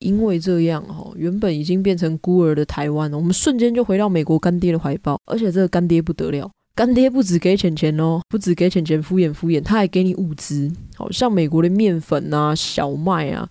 [0.00, 13.48] 因为这样哈，原本已经变成孤儿的台湾，我们瞬间就回到美国干爹的怀抱，而且这个干爹不得了，干爹不只给钱钱哦，不只给钱钱敷衍敷衍，他还给你物资，好像美国的面粉啊、小麦啊。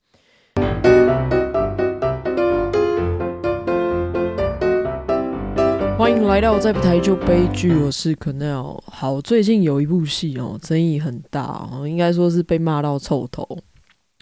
[5.97, 8.79] 欢迎来到在不台就悲剧，我是 Quennel。
[8.85, 13.57] 好，最近有一部戏哦，争议很大哦，应该说是被骂到臭头。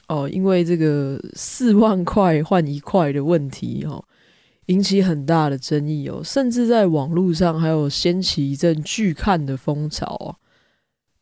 [0.07, 4.03] 哦，因为这个四万块换一块的问题哦，
[4.65, 10.35] 引起很大的争议哦，甚至在网络上还有掀起一阵拒看的风潮啊。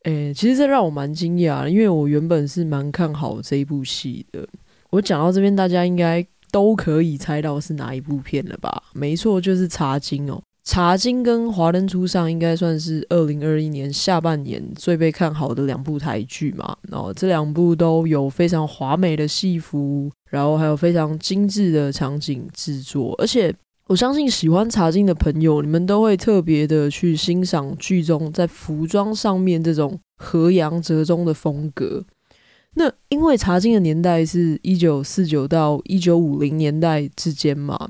[0.03, 4.47] 诶，其实这让我蛮惊讶，因为我原本是蛮看好这一部戏的。
[4.89, 8.83] 我讲到这边，大家应该都可以猜到是哪一部片了吧？
[8.93, 10.41] 没错，就是《茶金》哦。
[10.63, 16.77] 茶金跟华灯初上应该算是二零二一年下半年最被看好的两部台剧嘛。
[16.87, 23.15] 然后这两部都有非常华美的戏服，然后还有非常精致的场景制作。
[23.17, 23.53] 而且
[23.87, 32.05] 我相信喜欢茶金的朋友，你们都会特别的去欣赏剧中在服装上面这种和洋折中的风格。
[32.75, 37.89] 那因为茶金的年代是一九四九到一九五零年代之间嘛。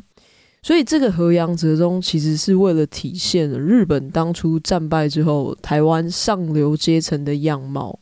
[0.62, 8.00] 所以这个和洋折中其实是为了体现了日本当初战败之后台湾上流阶层的样貌。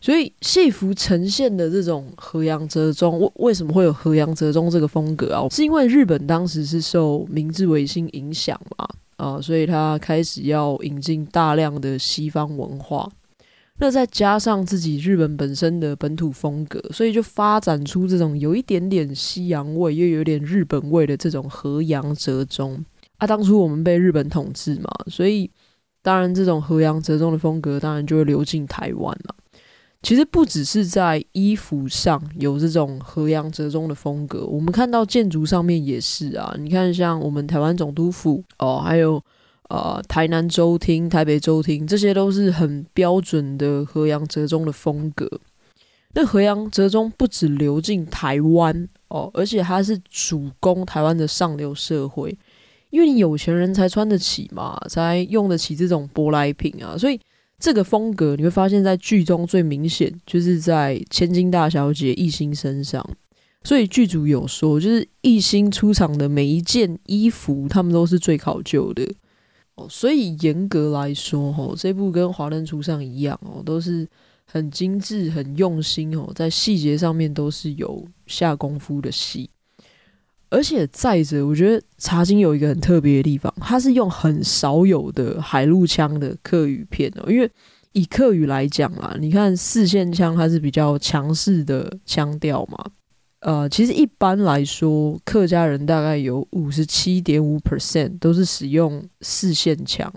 [0.00, 5.48] 所以戏服呈现的这种和洋折中，为为什么会有和洋折中这个风格啊？
[5.50, 13.10] 是因为日本当时是受明治维新影响嘛，啊，所以他开始要引进大量的西方文化。
[13.80, 22.84] 那再加上自己日本本身的本土风格，所以就发展出这种有一点点西洋味又有点日本味的这种和洋折中
[23.16, 23.26] 啊。
[23.26, 25.50] 当初我们被日本统治嘛，所以
[26.02, 29.34] 当然这种和洋折中的风格当然就会流进台湾了。
[30.02, 36.54] 其实不只是在衣服上有这种和洋折中的风格，我们看到建筑上面也是啊。
[36.58, 39.20] 你看像我们台湾总督府哦，还有。
[39.70, 45.28] 呃，台南州厅、台北州厅，这些都是很标准的河洋折中的风格。
[46.14, 52.36] 那河洋折中不只流进台湾哦，而且它是主攻台湾的上流社会，
[52.90, 56.96] 因为你有钱人才穿得起嘛，才用得起这种舶来品啊。
[56.96, 57.18] 所以
[57.58, 63.04] 这个风格你会发现在剧中最明显，就是在千金大小姐一心身上。
[63.64, 69.02] 所以剧组有说，就是一心出场的每一件衣服，他们都是最考究的。
[69.76, 74.08] 哦，所以严格来说，哦，这部跟《华灯初上》一样，哦，都是
[74.44, 79.50] 很精致、很用心，哦，在细节上面都是有下功夫的戏。
[80.50, 87.28] 而且再者，我觉得《茶金》有一个很特别的地方，它是用很少有的海陆腔的客语片哦。
[87.28, 87.50] 因为
[87.90, 92.78] 以客语来讲啦，你看四线腔，它是比较强势的腔调嘛。
[93.44, 100.10] 呃，其实一般来说，客家人大概有五十七点五 percent 都是使用四线腔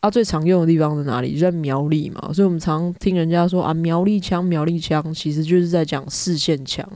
[0.00, 0.10] 啊。
[0.10, 1.32] 最常用的地方在哪里？
[1.32, 2.30] 就在苗栗嘛。
[2.30, 6.86] 所以我们常听人家说啊，苗栗腔，苗栗腔，其实就是在讲四线腔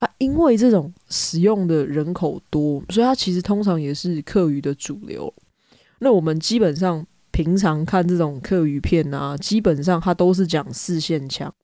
[0.00, 0.10] 啊。
[0.18, 5.32] 因为这种使用的人口多，所以它其实通常也是客语的主流。
[6.00, 11.54] 那我们基本上平常看这种客语片啊，基本上它都是讲四线腔。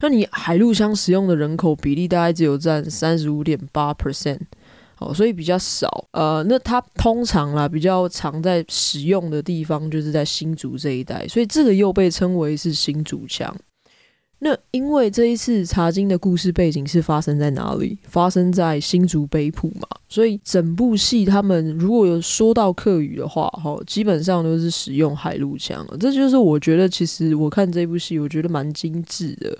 [0.00, 4.38] 那你海陆腔使用的人口比例大概只有占三十五点八 percent，
[4.98, 6.06] 哦，所以比较少。
[6.12, 13.54] 呃，那它通常啦比较常在使用的地方就是在新竹这一带，所以这个又被称为是新竹腔。
[14.40, 17.98] 那因为这一次茶金的故事背景是发生在哪里？
[18.04, 25.84] 发生在新竹北埔嘛，所以整部戏他们如果有说到客语的话，哈，基本上都是使用海陆腔。
[25.98, 29.58] 这就是我觉得，其实我看这部戏，我觉得蛮精致的。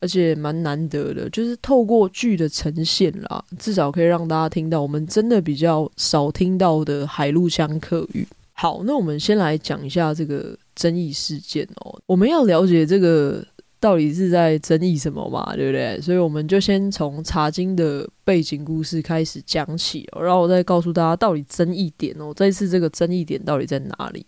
[0.00, 8.26] 而且蛮难得的，就是透过剧的呈现啦，至少可以让大家听到我们真的比较少听到的海陆腔客语。
[8.52, 11.98] 好，那我们先来讲一下这个争议事件哦。
[12.06, 13.42] 我们要了解这个
[13.78, 15.98] 到底是在争议什么嘛，对不对？
[16.00, 24.24] 所以我们就先从茶经的背景故事开始讲起，然后我再告诉大家到底争议点哦，这次这个争议点到底在哪里？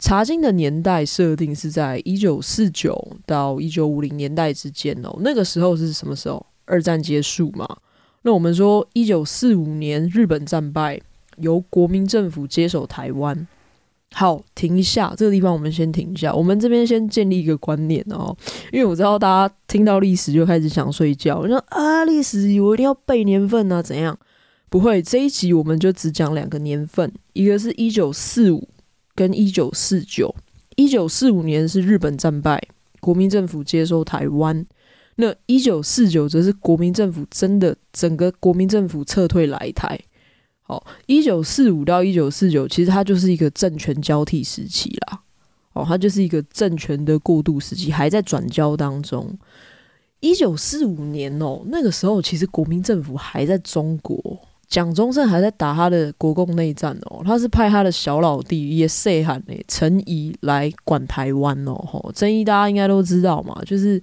[0.00, 6.44] 茶金的年代设定是在一九四九到一九五零年代之间哦，那个时候是什么时候？
[6.64, 7.68] 二战结束嘛。
[8.22, 11.00] 那我们说一九四五年日本战败，
[11.36, 13.46] 由国民政府接手台湾。
[14.12, 16.34] 好，停一下，这个地方我们先停一下。
[16.34, 18.36] 我们这边先建立一个观念哦，
[18.72, 24.18] 因为我知道大家听到历史就开始想睡觉，我说啊，历史我一定要背年份啊，怎样？
[24.68, 28.66] 不会，这一集我们就只讲两个年份，一个是一九四五。
[29.20, 30.34] 跟一九四九，
[30.76, 32.58] 一九四五年是日本战败，
[33.00, 34.64] 国民政府接收台湾。
[35.16, 40.00] 那一九四九则是国民政府真的整个国民政府撤退来台。
[40.68, 45.20] 哦，一九四五到一九四九，其实它就是一个政权交替时期啦。
[45.74, 49.38] 哦，它就是一个政权的过渡时期，还在转交当中。
[50.20, 54.29] 一九四五年哦，那个时候其实国民政府还在中国，
[54.70, 57.20] 蒋中正还在打他的国共内战哦。
[57.22, 61.74] 他是派他的小老弟也细汉的陈仪来管台湾哦。
[61.74, 64.02] 吼，陈仪大家应该都知道嘛，就是。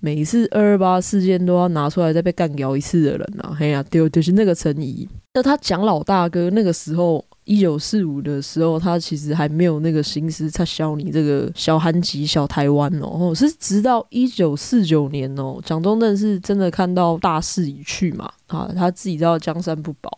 [0.00, 5.08] 每一次二二八事件都要拿出来再被干掉一次的人呐，嘿呀，对，就是那个陈仪。
[5.32, 13.34] 那他蒋老大哥那个时候，一九四五的时候，他其实还没有那个心思插销你这个小韩籍小台湾哦。
[13.34, 20.10] 是直到一九四九年哦，蒋中正是真的看到大势已去嘛，啊，他自己知道江山不保，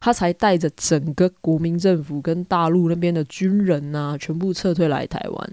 [0.00, 5.52] 他才带着整个国民政府跟大陆那边的军人呐，全部撤退来台湾。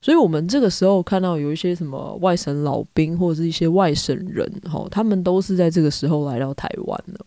[0.00, 7.24] 所以，我们这个时候看到有一些什么外省老兵或者是一些外省人，哈，他们都是在这个时候来到台湾的。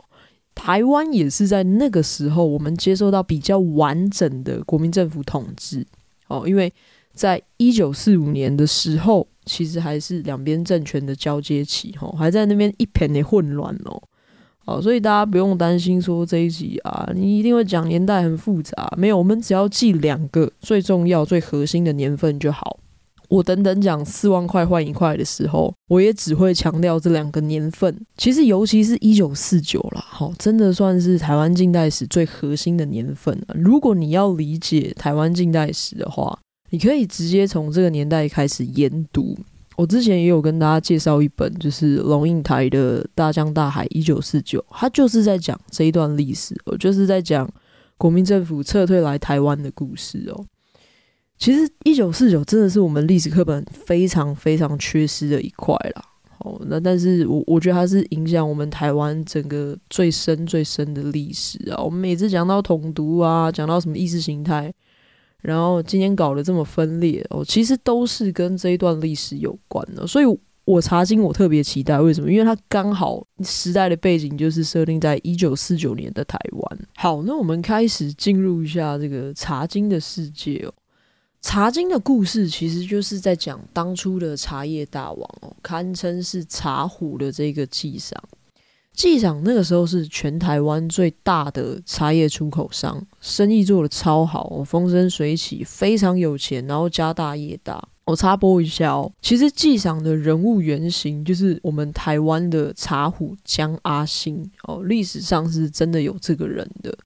[0.58, 5.86] 台湾也是在那个时候，我们接受到比较完整的国民政府统治。
[6.28, 6.74] 哦，因为
[7.14, 14.02] 在一九四五年的时候，其实还是两边政权的交接期，哈，还在那边一片的混乱哦。
[14.66, 18.92] 好，所以大家不用担心说这一集啊，你一定会讲年代很复杂。
[18.98, 22.80] 没有，我们只要记两个最重要、最核心的年份就好。
[23.30, 27.94] 我等等讲四万块换一块的时候，我也只会强调这两个年份。
[28.18, 33.56] 其实，尤其是一九四九了，好，真的算是台湾近代史最核心的年份了。
[33.56, 36.40] 如果你要理解台湾近代史的话，
[36.70, 39.38] 你可以直接从这个年代开始研读。
[39.76, 47.48] 我之前也有跟大家介绍一本，就是龙应台的《大江大海一九四九》，他就是在讲这一段历史，我就是在讲
[47.98, 50.46] 国民政府撤退来台湾的故事哦。
[51.38, 56.04] 其实一九四九真的是我们历史课本非常非常缺失的一块啦。
[56.40, 61.82] 哦，那但是我我觉得它是影响我们台湾整个最深最深的历史啊。
[61.84, 64.74] 我们每次讲到统独啊，讲到什么意识形态。
[65.42, 70.06] 然后今天搞得这么分裂哦，其实都是跟这一段历史有关的。
[70.06, 70.26] 所以
[70.66, 72.30] 我查经我特别期待，为什么？
[72.30, 76.80] 因为它刚好时代的背景就是设定在一九四九年的台湾。
[76.96, 80.74] 好，那我们开始进入一下这个查经的世界哦。
[81.42, 88.22] 茶经的故事其实就是在讲当初的茶叶大王哦，堪称是茶壶的这个纪赏。
[88.94, 97.88] 纪赏那个时候是全台湾最大的茶叶出口商，生意做得超好，风生水起，非常有钱，然后家大业大。
[98.06, 106.98] 我插播一下哦，其实纪赏的人物原型就是我们台湾的茶壶江阿兴哦，历史上是真的有这个人的。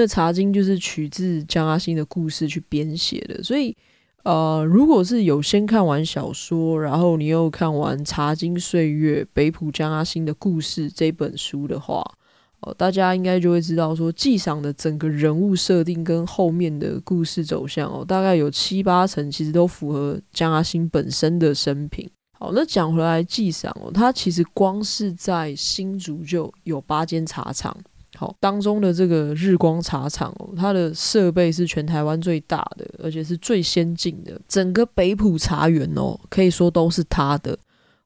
[0.00, 3.76] 那茶经就是取自江阿星的故事去编写的，所以。
[4.22, 12.04] 呃，如果是有先看完小说，然后你又看完《茶经岁月》北浦江阿星的故事这本书的话，
[12.60, 22.06] 哦、大家应该就会知道说，纪赏的整个人物设定跟后面的故事走向哦，大概有七八成其实都符合江阿星本身的生平。
[22.38, 27.74] 好，那讲回来，纪赏哦，他其实光是在新竹就有八间茶厂。
[28.20, 34.38] 好，当中的这个日光茶厂哦，它的设备是全台湾最大的，而且是最先进的。
[34.46, 37.58] 整个北埔茶园哦，可以说都是他的，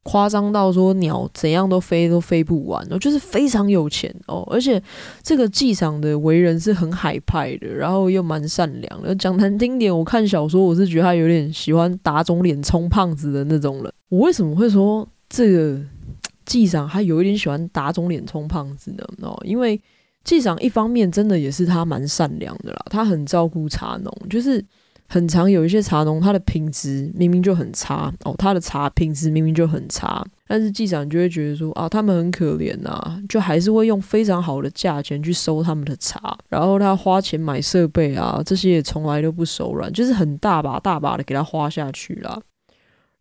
[0.05, 4.47] 夸张到说鸟怎样都飞都飞不完哦，就是非常有钱哦。
[4.49, 4.81] 而且
[5.21, 9.13] 这个纪赏的为人是很海派的，然后又蛮善良的。
[9.17, 13.93] 讲难听点，我看小说我是觉得他有点喜欢打肿脸充胖子的那种人。
[14.11, 15.77] 我为什么会说这个
[16.47, 19.05] 纪赏他有一点喜欢打肿脸充胖子呢？
[19.21, 19.81] 哦，因为。
[20.25, 24.65] 纪长一方面真的也是他蛮善良的啦，他很照顾茶农，就是
[25.07, 42.41] 很常有一些茶农，他的品质明明就很差哦，他的茶品质明明就很差，但是纪长就会觉得说啊，他们很可怜呐，就还是会用非常好的价钱去收他们的茶，然后他花钱买设备啊，这些也从来都不手软，就是很大把大把的给他花下去啦。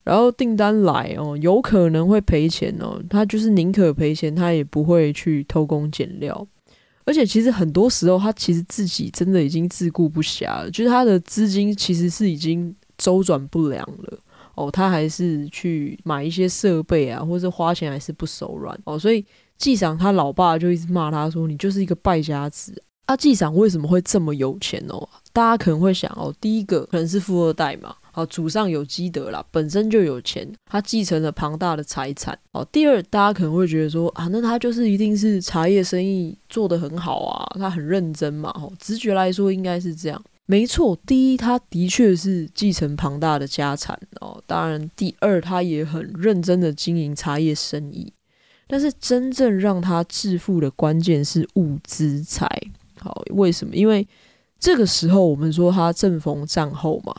[0.05, 6.48] 然后订单来哦，有可能会赔钱哦，他就是宁可赔钱，他也不会去偷工减料。
[7.05, 14.19] 而且其实很多时候，他其实自己真的已经自顾不暇了，就是他的资金其实是已经周转不良了
[14.55, 19.25] 哦，他还是去买一些设备啊，或者花钱还是不手软哦，所以
[19.57, 25.07] 纪赏他老爸就一直骂他说：“你就是一个败家子。”啊，纪赏为什么会这么有钱哦？
[25.33, 27.95] 大家可能会想哦，第一个可能是富二代嘛。
[28.11, 32.37] 好，祖上有积德啦，本身就有钱，他继承了庞大的财产。
[32.51, 38.51] 好，第二，大家可能会觉得说啊，那他就是一定是茶叶生意做得很好啊，他很认真嘛。
[38.51, 40.23] 哦直觉来说应该是这样。
[40.45, 44.39] 没错，第一，他的确是继承庞大的家产哦。
[44.45, 48.13] 当然，第二，他也很认真的经营茶叶生意。
[48.67, 52.47] 但是，真正让他致富的关键是物资财。
[52.99, 53.73] 好，为什么？
[53.73, 54.05] 因为
[54.63, 57.13] 这个时候我们说他正逢战后嘛。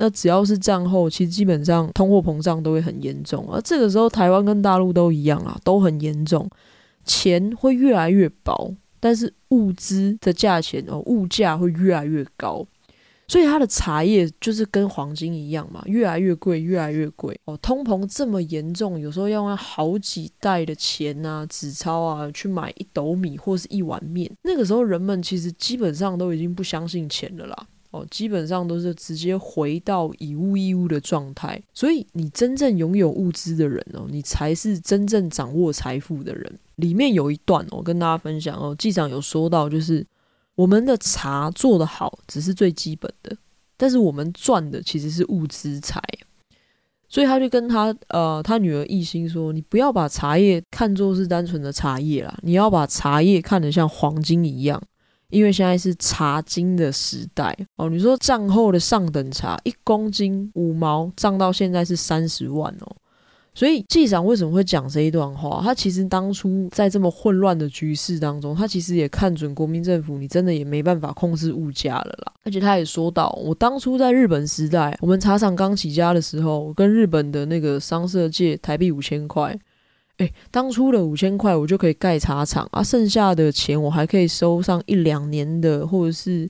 [0.00, 3.48] 那只要是战后，其实基本上通货膨胀都会很严重。
[3.52, 6.48] 而这个时候，台湾跟大陆都一样啊，都很严重，
[7.04, 8.74] 钱会越来越薄。
[8.98, 12.66] 但是物资的价钱哦，物价会越来越高，
[13.28, 17.56] 所以它的茶叶就是跟黄金一样嘛，越来越贵，越来越贵哦。
[17.58, 24.28] 通膨这么严重，有时候要用好几袋的钱啊、纸钞啊去买一斗米或是一碗面。
[24.42, 27.66] 那个时候人们其实基本上都已经不相信钱了啦。
[27.90, 36.58] 哦，基本上都是直接回到以物易物的状态，所以你真正拥有物资的人哦，你才是真正掌握财富的人。
[36.76, 40.06] 里面有一段我跟大家分享哦，记长有说到，就是
[40.58, 43.36] 我们的茶做得好只是最基本的，
[43.76, 46.02] 但是我们赚的其实是物资财。
[47.08, 54.82] 所以他就跟他呃他女儿一心说，你不要把茶叶看作是单纯的茶叶啦，你要把茶叶看得像黄金一样。
[55.30, 62.96] 因为现在是茶金的时代哦，你说战后的上等茶一公斤五毛涨到现在是三十万哦，
[63.58, 65.60] 所以纪长为什么会讲这一段话？
[65.64, 72.32] 他其实当初在这么混乱的局势当中，他其实也看准国民政府，你真的也没办法控制物价了啦。
[72.44, 79.58] 而且他也说到，我当初在日本时代，我们茶厂刚起家的时候，我跟日本的那个商社借台币五千块。
[80.18, 86.48] 诶，当初的五千块我就可以盖茶厂啊，剩下的钱我还可以收上一两年的，或者是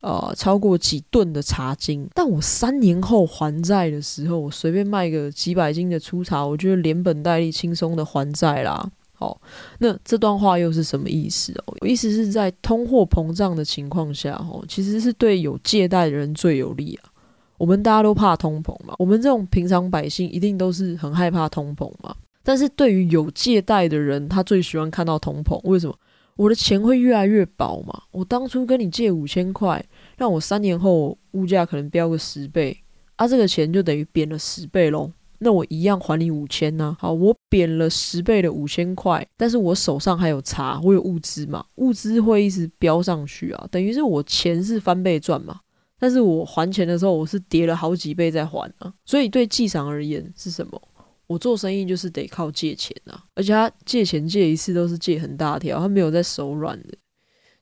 [0.00, 2.08] 呃超过几吨的茶金。
[2.14, 8.90] 但我三年后还债的时候，我随便卖个几百斤的粗茶，我就连本带利轻松的还债啦。
[9.18, 9.40] 好，
[9.78, 11.74] 那这段话又是什么意思哦？
[11.86, 17.08] 意思是在通货膨胀的情况下，哦，其实是对有借贷的人最有利啊。
[17.56, 22.14] 我们大家都怕通膨嘛，我们这种平常百姓一定都是很害怕通膨嘛。
[22.42, 25.58] 但是对于有借贷的人，他最喜欢看到通膨。
[25.64, 25.96] 为什么？
[26.36, 28.02] 我的钱会越来越薄嘛。
[28.12, 29.84] 我当初跟你借五千块，
[30.16, 32.78] 让我三年后物价可能飙个十倍，
[33.16, 35.10] 啊，这个钱就等于贬了十倍喽。
[35.38, 36.96] 那我一样还你五千呢。
[36.98, 45.60] 好，我贬了十倍的五千块，但是我手上还有茶，我有物资嘛，物资会一直飙上去啊，等于是我钱是翻倍赚嘛。
[45.98, 48.92] 但是我还钱的时候，我是跌了好几倍再还啊。
[49.04, 50.80] 所以对记长而言是什么？
[51.26, 56.94] 我做生意就是得靠借钱啊，而且他借钱借一次都是借很大条，他没有在手软的。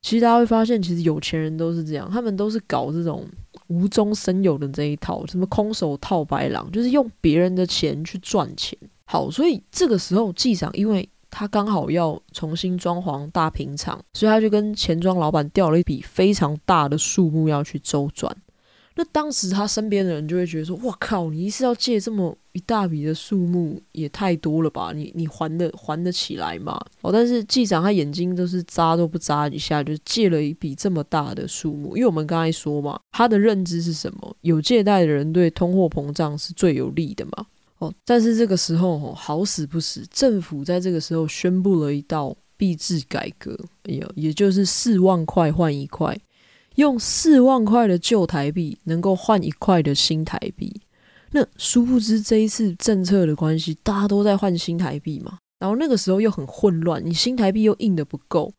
[0.03, 3.27] 其实大家会发现，其实有钱人都是这样，他们都是搞这种
[3.69, 8.79] 无中生有的这一套，什么空手套白狼，就是用别人的钱去赚钱。
[9.07, 18.37] 好，所以这个时候记长，因为他刚好要重新装潢大平厂，所以他就跟钱庄老板调了一笔非常大的数目要去周转。
[18.97, 24.93] 那当时他身边的人就会觉得说：“哇靠，你一次要借这么一大笔的数目，也太多了吧？
[24.95, 31.97] 你你还得还得起来吗？”哦，但是记长他眼睛都是眨都不眨一下，就借了一笔这么大的数目。
[31.97, 34.37] 因为我们刚才说嘛，他的认知是什么？
[34.41, 37.47] 有借贷的人对通货膨胀是最有利的嘛。
[37.79, 46.17] 哦，但是这个时候哦，好死不死，政府在这个时候宣布了一道币制改革，也也就是四万块换一块。
[46.77, 50.81] 用四万块的旧台币能够换一块的新台币，
[51.37, 55.37] 那殊不知这一次政策的关系，大家都在换新台币嘛。
[55.59, 58.53] 然后那个时候又很混乱，你新台币又印得不够，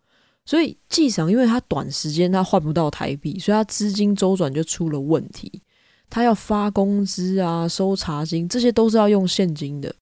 [0.46, 5.62] 所以纪长因为他短时间他换不到台币，所以他资金周转就出了问题。
[6.10, 9.96] 他要发工资啊、收茶金，这些都是要用现金的。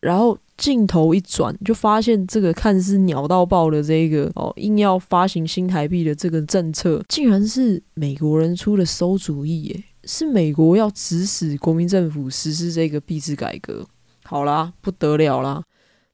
[0.00, 9.84] 然后镜头一转，就发现这个看似鸟到爆的这个哦，硬要发行新台币的这个政策，竟然是美国人出的馊主意耶！
[10.06, 13.84] 是美国要指使国民政府实施这个币制改革。
[14.24, 15.62] 好啦，不得了啦！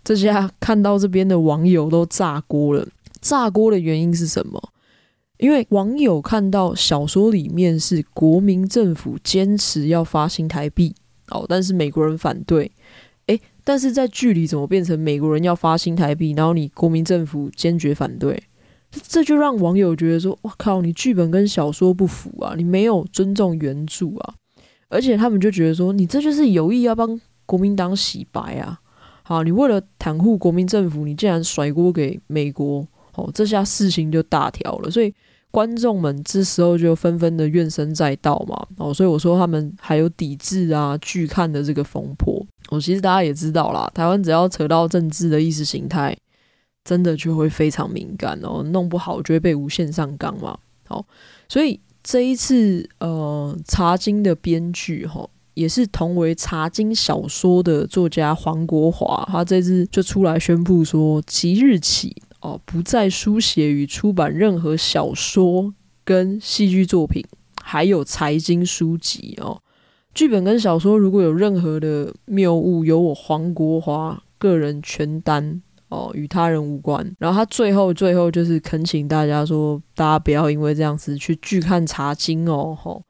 [0.02, 2.88] 这下看到这边的网友都炸锅了。
[3.20, 4.60] 炸锅的原因是什么？
[5.38, 10.94] 因为网友看到小说里面是国民政府坚持要发新台币
[11.28, 12.72] 哦，但是美国人反对。
[13.64, 18.42] 但是在剧里怎么变成美国人要发新台币，然后你国民政府坚决反对？
[19.00, 24.34] 这就让网友觉得说：“哇靠，你剧本跟小说不符啊，你没有尊重原著啊！”
[24.88, 28.78] 而且他们就觉得说：“你这就是有意要帮国民党洗白啊！”
[29.24, 34.90] 好，你为了袒护国民政府，你竟然甩锅给美国，哦，这下事情就大条了。
[34.90, 35.14] 所以
[35.50, 38.66] 观众们这时候就纷纷的怨声载道嘛。
[38.76, 42.44] 哦，所以我说他们还有抵制啊拒看的这个风波。
[42.68, 46.14] 我其实大家也知道啦，台湾只要扯到政治的意识形态，
[46.84, 50.58] 真的就会非常敏感哦，弄不好就会被无限上纲嘛。
[50.86, 51.06] 好，
[51.48, 65.72] 所以这一次呃，《茶经》的编剧哈，也是同为《茶经》小说的作家黄国华，他这次就出来宣布说，即日起哦，不再书写与出版任何小说
[66.04, 67.24] 跟戏剧作品，
[67.62, 69.62] 还有财经书籍哦。
[70.12, 75.62] 剧本跟小说如果有任何的谬误，由我黄国华个人全担
[75.92, 77.04] 哦，与他人无关。
[77.18, 83.02] 然后他最后最后就是恳请大家说，大家不要因为这样子去拒看《茶经》哦，吼。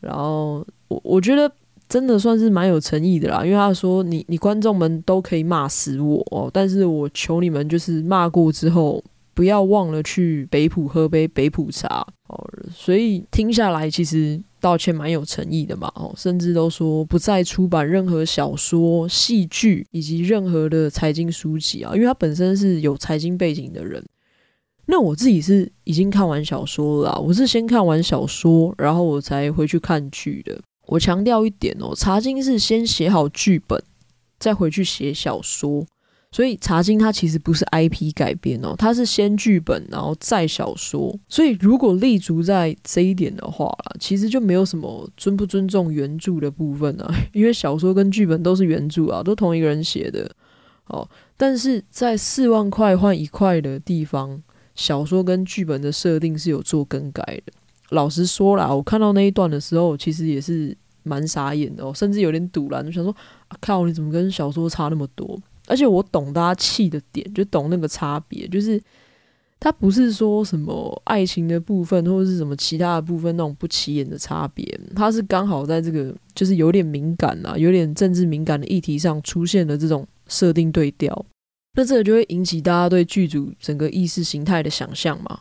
[0.00, 1.50] 然后我我觉得
[1.88, 9.02] 真的算是蛮有诚意的啦，因为他说你你观众们都可以骂死我哦，但是我求你们就是骂过之后。
[9.34, 24.04] 不要忘了去北埔喝杯北埔茶哦，所以听下来其实道歉蛮有诚意的嘛哦，甚至都说不再出版任何小说、戏剧以及任何的财经书籍啊，因为他本身是有财经背景的人。
[24.86, 30.58] 那我自己是已经看完小说了啦，我是先看完小说，然后我才回去看剧的。
[30.86, 33.82] 我强调一点哦，茶经是先写好剧本，
[34.38, 35.86] 再回去写小说。
[36.30, 41.18] 所以《茶经》它其实不是 IP 改编哦，它是先剧本，然后再小说。
[41.26, 50.30] 所以如果立足在这一点的话啦，其实就没有什么尊不尊重原著的部分啊， 因为小说跟剧本都是原著啊，都同一个人写的
[50.88, 51.08] 哦。
[51.36, 54.42] 但是在四万块换一块的地方，
[54.74, 57.52] 小说跟剧本的设定是有做更改的。
[57.88, 63.10] 老实说啦，我看到那一段的时候，其实也是蛮傻眼的哦，甚至有点堵然，就想说
[63.48, 65.40] 啊靠，你怎么跟小说差那么多？
[65.68, 68.80] 而且我懂大家气的点，就懂那个差别，就是
[69.60, 74.64] 他不是说什么爱情的部分，或者是什么其他的部分那种不起眼的差别，
[74.96, 81.26] 他是刚好在这个就是有点敏感啊，有点政治敏感的议题上出现了这种设定对调，
[81.74, 85.40] 那这个就会引起大家对剧组整个意识形态的想象嘛。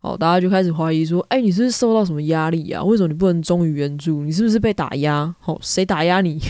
[0.00, 2.80] 哦，大家就开始怀疑说，哎，你是不是受到什么压力啊？
[2.84, 4.22] 为什么你不能忠于原著？
[4.22, 5.34] 你是不是被打压？
[5.44, 6.40] 哦，谁打压你？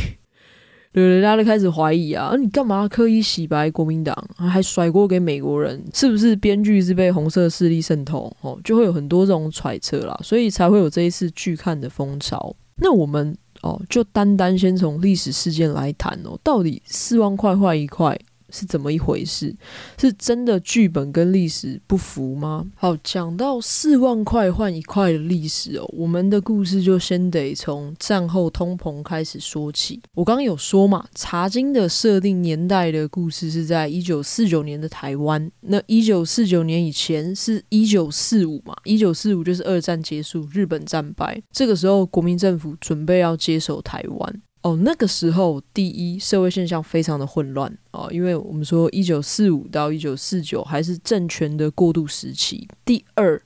[0.93, 5.85] 对，人家都开始怀疑啊，你干嘛刻意洗白国民党，还甩锅给美国人？
[5.93, 8.35] 是不是编剧是被红色势力渗透？
[8.41, 12.55] 哦，就会有很多这种揣测啦，所以才会有这一次拒看的风潮。
[12.77, 18.19] 那我们哦，就单单先从历史事件来谈哦，到底四万块换一块。
[18.51, 19.55] 是怎么一回事？
[19.99, 22.67] 是真的剧本跟历史不符吗？
[22.75, 30.01] 好，讲到四万块换一块的历史哦，我们的故事就先得从战后通膨开始说起。
[30.15, 35.51] 我刚刚有说嘛，《茶经》的设定年代的故事是在一九四九年的台湾。
[35.61, 38.75] 那一九四九年以前是一九四五嘛？
[38.85, 44.43] 一九四五就是二战结束，日本战败，这个时候国民政府准备要接手台湾。
[44.69, 52.69] 哦，那个时候，第一，社会现象非常的混乱哦，因为我们说一九四五到一九四九还是政权的过渡时期。
[52.85, 53.41] 第二，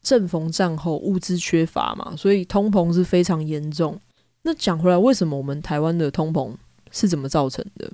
[0.00, 4.00] 正逢战后物资缺乏嘛，所以通膨是非常严重。
[4.44, 6.54] 那讲回来，为什么我们台湾的通膨
[6.90, 7.92] 是怎么造成的？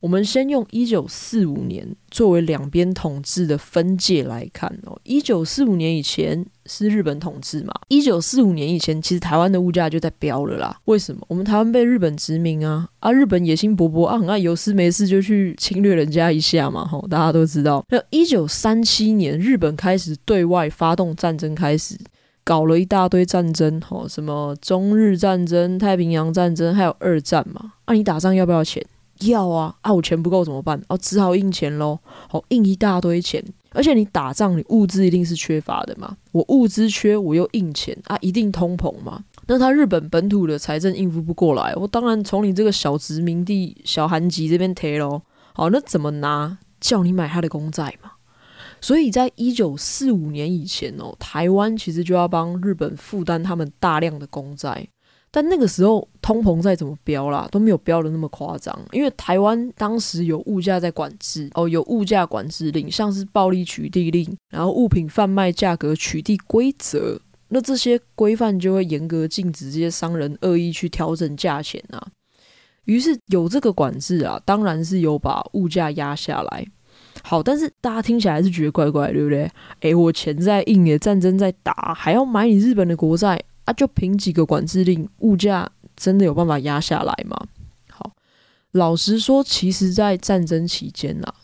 [0.00, 4.96] 我们先用一九四五年作为两边统治的分界来看哦。
[5.04, 7.72] 一九四五年以前是日本统治嘛？
[7.88, 10.78] 一九四五年以前，其实台湾的物价就在飙了啦。
[10.84, 11.22] 为什么？
[11.28, 13.10] 我们台湾被日本殖民啊啊！
[13.10, 16.84] 日本野心勃勃啊，很爱有事没事就去侵略人家一下嘛。
[16.84, 17.84] 吼，大家都知道。
[17.88, 21.98] 那一九三七年，日本开始对外发动战争，开始
[22.44, 27.72] 搞了一大堆战争，吼，什么中日战争、太平洋战争，还有二战嘛。
[27.86, 28.84] 啊，你打仗要不要钱？
[29.20, 29.92] 要啊啊！
[29.92, 30.80] 我钱不够怎么办？
[30.88, 31.98] 哦，只好印钱喽。
[32.28, 36.16] 好，印一大堆钱，而且你打仗，你物资一定是缺乏的嘛。
[36.32, 39.24] 我物资缺，我又印钱啊，一定通膨嘛。
[39.48, 45.22] 那他日本本土的财政应付不过来，我当然从你这个小殖民地、小韩籍这边贴喽。
[45.54, 46.58] 好，那怎么拿？
[46.78, 48.12] 叫你买他的公债嘛。
[48.82, 54.86] 所以在一九四五年以前哦，台湾其实就要帮日本负担他们大量的公债。
[55.36, 72.02] 但那个时候通膨再怎么飙啦，都没有飙的那么夸张，因为台湾当时有物价在管制哦，有物价管制令，像是暴力取缔令，然后物品贩卖价格取缔规则，那这些规范就会严格禁止这些商人恶意去调整价钱啊。
[72.86, 76.66] 于是有这个管制啊，当然是有把物价压下来。
[77.22, 79.50] 好，但是大家听起来还是觉得怪怪，对不对？
[79.80, 83.38] 诶，我钱在印，也战争在打，还要买你日本的国债。
[83.66, 87.36] 啊，就凭几个管制令，物价真的有办法压下来吗？
[87.90, 88.12] 好，
[88.72, 91.34] 老实说，其实，在战争期间啊，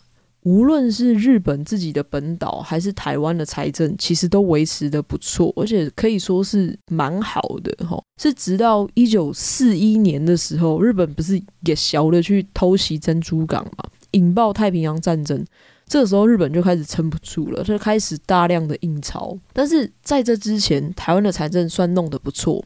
[0.43, 7.71] 无论是日本自己的本岛，还是台湾的财政，其实都维持得不错，而且可以说是蛮好的。
[7.85, 15.45] 齁，是直到一九四一年的时候，日本不是也小了去偷袭珍珠港嘛，引爆太平洋战争。
[15.85, 19.37] 这个时候日本就开始撑不住了，就开始大量的印钞。
[19.51, 22.63] 但是在这之前，台湾的财政算弄得不错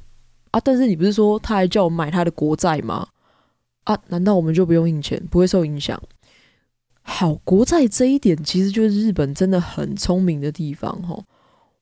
[0.52, 0.60] 啊。
[0.60, 3.08] 但是你不是说他还叫我买他的国债吗？
[3.84, 6.02] 啊，难道我们就不用印钱，不会受影响？
[7.02, 11.18] 好，国债这一点其实就是日本真的很聪明的地方哈。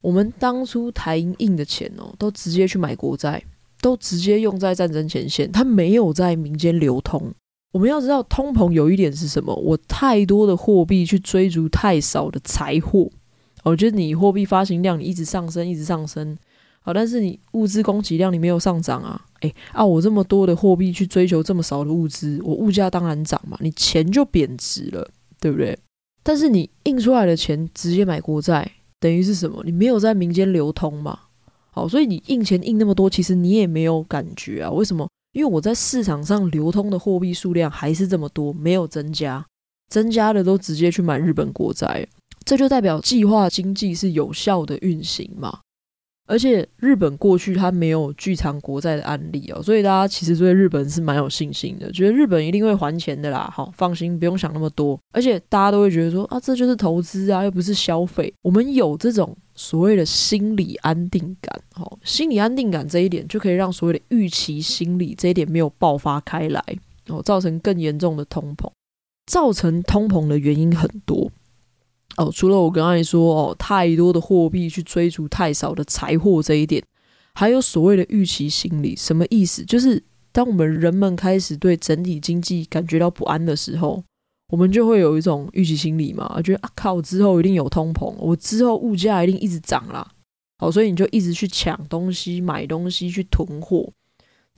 [0.01, 3.43] 我们当初台银印的钱哦，都直接去买国债，
[3.81, 7.33] 都直接用在战争前线，它没有在民间流通。
[7.75, 9.53] 我们要知道，通膨有一点是什么？
[9.53, 13.11] 我太多的货币去追逐太少的财货。
[13.63, 16.37] 我觉得你货币发行量你一直上升，一直上升，
[16.79, 19.21] 好，但是你物资供给量你没有上涨啊。
[19.41, 25.05] 诶，啊，我这么多的货币去追求这么少的物资，我物价当然涨嘛，你钱就贬值了，
[25.41, 25.77] 对不对？
[26.23, 28.71] 但是你印出来的钱直接买国债。
[29.01, 29.61] 等于是什么？
[29.65, 31.19] 你没有在民间流通嘛？
[31.71, 34.71] 好，所以你印钱印那么多，其实你也没有感觉啊。
[34.71, 35.05] 为什么？
[35.35, 39.45] 因为我在市场上流通的货币数量还是这么多，没有增加，
[39.89, 42.07] 增加的都直接去买日本国债，
[42.45, 45.59] 这就代表计划经济是有效的运行嘛。
[46.25, 53.51] 而且日本过去它没有巨偿国债的案例哦，所以大家其实对日本是蛮有信心的，觉得日本一定会还钱的啦。
[53.53, 54.97] 好，放心，不用想那么多。
[55.11, 58.33] 而且大家都会觉得说啊，这就是投资啊，又不是消费。
[58.41, 66.61] 我们有这种所谓的心理安定感，好，心理安定感这一点就可以让所谓的预期心理这一点没有爆发开来，
[67.07, 68.69] 哦，造成更严重的通膨。
[69.25, 71.31] 造成通膨的原因很多。
[72.17, 76.83] 哦，除了我刚才说哦，太多的货币去追逐太少的财货这一点，
[77.33, 79.65] 还有所谓的预期心理，什么意思？
[79.65, 84.03] 就是当我们人们开始对整体经济感觉到不安的时候，
[84.49, 90.07] 我们就会有一种预期心理嘛，觉得啊靠，之后一定有通膨，我之后物价一定一直涨啦。
[90.57, 93.91] 好，所以你就一直去抢东西、买东西、去囤货，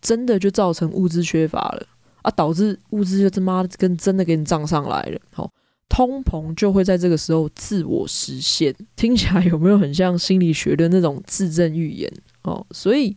[0.02, 1.88] 真的就造成物资缺乏了
[2.22, 5.20] 啊，导致物资就他妈跟真的给你涨上来了。
[5.32, 5.52] 好。
[5.90, 12.12] 通膨就会在这个时候自我实现，听起来有没有很像心理学的那种自证预言
[12.44, 12.64] 哦？
[12.72, 13.16] 所以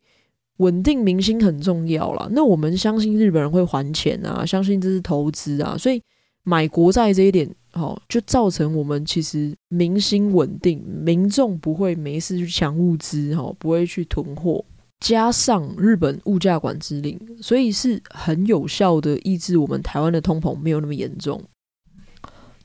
[0.59, 2.28] 稳定民心很重要啦。
[2.30, 6.00] 那我们相信日本人会还钱啊，相信这是投资啊，所以
[6.42, 14.64] 买国债这一点哦，就造成我们其实民心稳定，民众不会没事去抢物资哦，不会去囤货，
[15.00, 21.42] 加上日本物价管制令，所以是很有效的抑制我们台湾的通膨没有那么严重。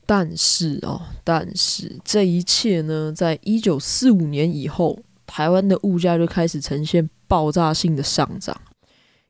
[0.06, 8.56] 但是哦，但是这一切呢，在一九四五年以后，台湾的物价就开始呈现爆炸性的上涨。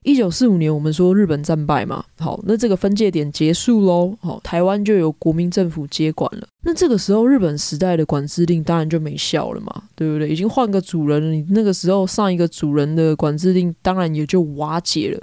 [0.07, 6.47] 一九四五年，我们说日本战败嘛，好，那这个分界点结束喽，好，台湾就由国民政府接管了。
[6.63, 10.29] 那这个时候，日本时代的管制令当然就没效了嘛，对不对？
[10.29, 15.21] 已经换个主人了，你那个时候上一个主人的管制令当然也就瓦解了，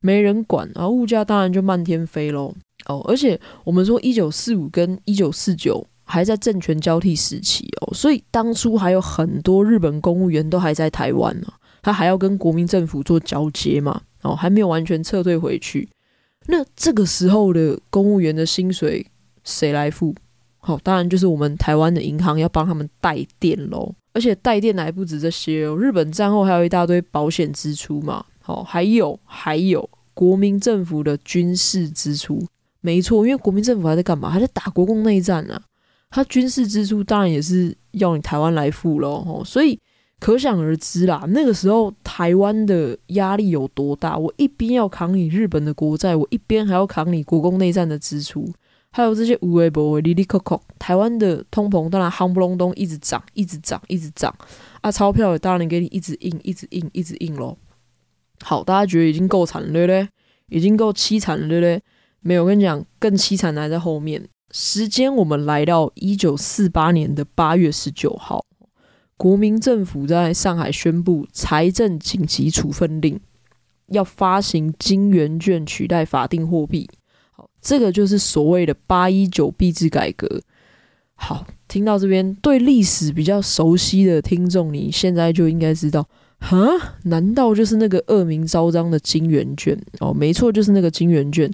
[0.00, 2.54] 没人管，然后物价当然就漫天飞喽。
[2.86, 11.48] 哦，而且我们说一九四五跟一九四九还在政权交替时期哦，所以当初还有很多日本公务员都还在台湾呢，
[11.82, 15.88] 他还要跟国民政府做交接嘛，哦，还没有完全撤退回去。
[16.46, 19.06] 那这个时候的公务员的薪水
[19.44, 20.14] 谁来付？
[20.58, 23.94] 好，当然就是我们台湾的银行要帮他们带电喽。
[24.12, 32.40] 而且带电还不止这些哦，日本战后还有一大堆保险支出嘛，好，还有还有国民政府的军事支出。
[32.80, 34.30] 没错，因为国民政府还在干嘛？
[34.30, 35.62] 还在打国共内战呢、啊。
[36.10, 39.42] 他军事支出当然也是要你台湾来付喽。
[39.44, 39.78] 所以
[40.20, 44.16] 可想而知啦，那个时候台湾的压力有多大？
[44.16, 48.50] 我一边要扛你日本的国债，我一边还要扛你国共内战的支出，
[48.90, 50.60] 还有这些有的没的利利扣扣。
[50.78, 54.34] 台湾的通膨当然夯不隆咚一直涨，一直涨，一直涨
[54.80, 54.90] 啊！
[54.90, 57.56] 钞票也当然给你一直印，一直印，一直印喽。
[58.42, 60.08] 好，大家觉得已经够惨了对不对？
[60.48, 61.82] 已经够凄惨了对不对？
[62.20, 64.26] 没有，我跟你讲，更凄惨的还在后面。
[64.52, 68.44] 时间我们来到一九四八年的八月十九号，
[69.16, 73.18] 国民政府在上海宣布财政紧急处分令，
[73.88, 76.88] 要发行金圆券取代法定货币。
[77.30, 80.42] 好，这个就是所谓的八一九币制改革。
[81.14, 86.08] 好，听到这边，对历史比较熟悉的听众，你现在就应该知道，
[86.40, 86.58] 哈，
[87.04, 89.80] 难道就是那个恶名昭彰的金圆券？
[90.00, 91.50] 哦，没错，就是那个金圆券。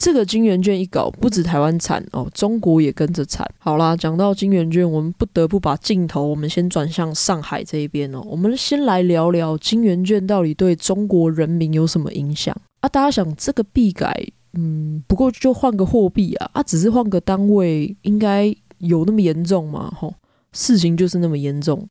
[0.00, 3.46] 这个金圆券一搞，不止台湾惨哦，中国也跟着惨。
[3.58, 8.22] 好啦，讲到金圆券，我们不得不把镜头，我们先转向上海这一边哦。
[8.24, 12.88] 我们先来聊聊金圆券到底对中国人民有什么影响啊？
[12.88, 19.92] 大家想，这个币改，嗯，不过就换个货币啊，啊，只是换个单位，应该有那么严重吗？
[19.94, 20.14] 吼，
[20.52, 21.86] 事情就是那么严重。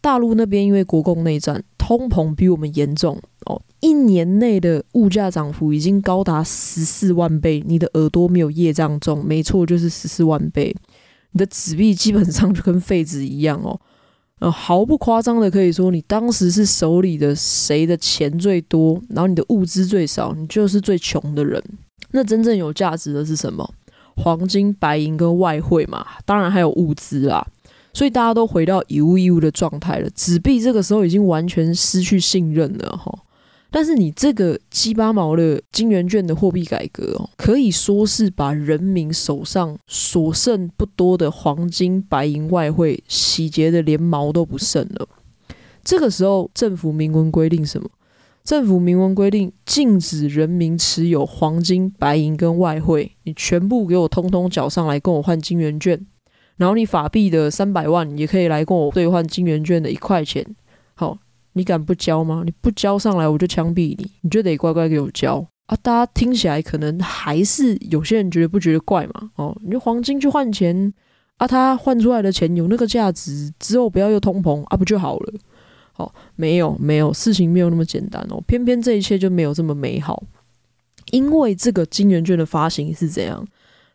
[0.00, 3.60] 大陆那边因为国共内战，通膨比我们严重哦。
[3.80, 10.74] 一年内的物价涨幅已经高达十四万倍，你的耳朵没有业障重，没错，就是十四万倍。
[11.32, 13.80] 你的纸币基本上就跟废纸一样哦。
[14.40, 21.62] 呃，毫不夸张的可以说，你当时是手里的谁的钱最多，然后你的物资最少，你就是最穷的人。
[22.12, 23.68] 那真正有价值的是什么？
[24.16, 27.46] 黄金、白银跟外汇嘛，当然还有物资啦。
[27.98, 33.12] 所以大家都回到以物易物的状态了，纸币这个时候已经完全失去信任了哈。
[33.72, 45.08] 但是你这个鸡巴毛的金圆券的货币改革哦，可以说是把人民手上所剩不多的黄金、白银、外汇洗劫的连毛都不剩了。
[45.82, 47.90] 这个时候，政府明文规定什么？
[48.44, 56.06] 政府明文规定禁止人民持有黄金、白银跟外汇，你全部给我通通缴上来，跟我换金圆券。
[56.58, 60.44] 然后你法币的三百万也可以来跟我兑换金圆券的一块钱。
[60.94, 61.18] 好。
[61.54, 62.42] 你敢不交吗？
[62.44, 64.08] 你不交上来，我就枪毙你！
[64.20, 65.76] 你就得乖乖给我交啊！
[65.82, 69.32] 大家听起来可能还是有些人觉得不觉得怪嘛？
[69.34, 70.94] 哦，你就黄金去换钱
[71.38, 75.34] 啊，他换出来的钱有那个价值，之后不要又通膨啊，不就好了？
[75.96, 80.22] 哦，没有没有，事情没有那么简单哦，偏偏这一切就没有这么美好，
[81.10, 83.44] 因为这个金圆券的发行是怎样？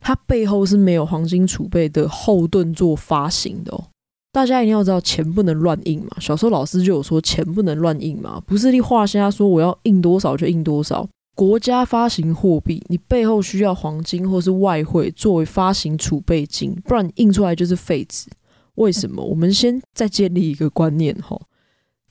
[0.03, 3.85] 它背后是没有黄金储备的后盾做发行的哦。
[4.33, 6.09] 大家一定要知道，钱不能乱印嘛。
[6.19, 11.07] 小时候老师就有说，钱不能乱印嘛，不是你画瞎说我要印多少就印多少。
[11.35, 18.27] 国家发行货币，你背后需要黄金或是外汇作为发行储备金，不然印出来就是废纸。
[18.75, 19.23] 为什么？
[19.23, 21.39] 我们先再建立一个观念哈，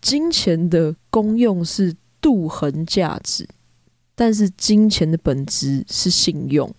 [0.00, 3.48] 金钱的功用是度衡价值，
[4.14, 6.72] 但是金钱的本质是信用。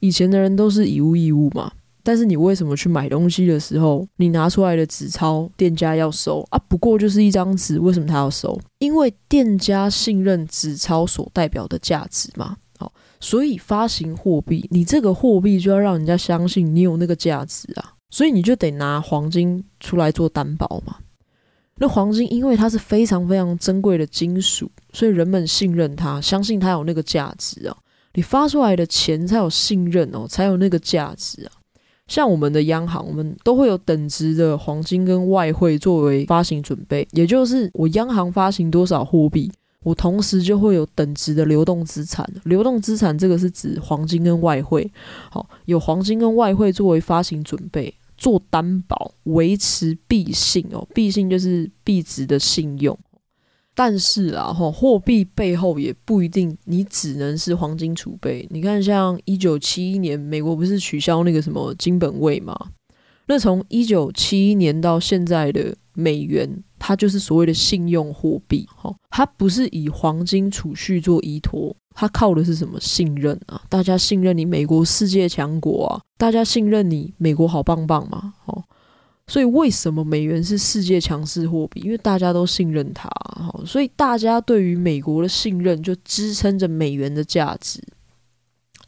[0.00, 1.72] 以前的人都是以物易物嘛。
[2.02, 6.58] 但是你为什么去买东西的时候，你拿出来的纸钞，店家要收啊？
[6.66, 8.58] 不过就是一张纸，为什么他要收？
[8.78, 12.56] 因为店家信任纸钞所代表的价值嘛。
[12.78, 17.92] 好，所以发行货币，你这个货币就要让人家相信你有那个价值啊。
[18.08, 20.96] 所以你就得拿黄金出来做担保嘛。
[21.76, 27.76] 那黄金因为它是非常非常珍贵的金属，所以人们信任它，相信它有那个价值啊。
[28.14, 31.52] 你发出来的钱才有信任哦，才有那个价值啊。
[32.08, 39.48] 像我们的央行，我们都会有等值的黄金跟外汇作为发行准备，也就是我央行发行多少货币，
[39.84, 42.28] 我同时就会有等值的流动资产。
[42.42, 44.90] 流动资产这个是指黄金跟外汇，
[45.30, 52.98] 好，有黄金跟外汇作为发行准备，做担保，维持币信哦，币信就是币值的信用。
[53.82, 58.46] 但是啊，哈，货币背后也不一定，你只能是黄金储备。
[58.50, 62.54] 你看，像一九七一年，美国不是取消那个什么金本位吗？
[63.24, 72.78] 那从一九七一年到现在的美元，它就是所谓的信用货币，哈，它不是以黄金储蓄做依托，它靠的是什么？
[72.78, 73.62] 信任啊！
[73.70, 76.02] 大家信任你，美国世界强国啊！
[76.18, 78.62] 大家信任你，美国好棒棒嘛，哈。
[79.30, 81.80] 所以为什么美元是世界强势货币？
[81.82, 83.08] 因为大家都信任它，
[83.64, 87.80] 所以大家对于美国的信任就支撑着美元的价值。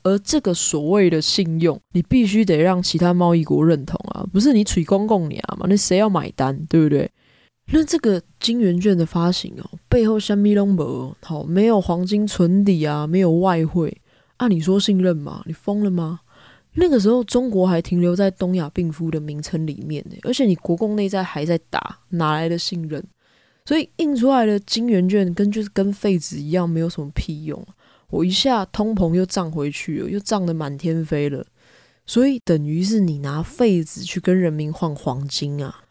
[0.02, 5.66] 而这个所谓的信用，你必须得让其他贸易国认同啊，不是你取公共粮嘛？
[5.68, 7.08] 那谁要买单，对不对？
[7.72, 13.96] 那这个金圆券的发行哦，背后什么都没有，好，没有黄金存底啊，没有外汇，
[14.38, 15.44] 按你说信任吗？
[15.46, 16.18] 你疯了吗？
[16.74, 23.02] 那个时候，中国还停留在东亚病夫的名称里面呢，而且你国共内战还在打，哪来的信任？
[23.64, 27.64] 所以印出来的金圆券跟就是跟废纸一样，没有什么屁用。
[28.08, 31.44] 我一下通膨又涨回去了，又涨得满天飞了。
[32.04, 35.84] 所以等于是你拿废纸去跟人民换黄金啊！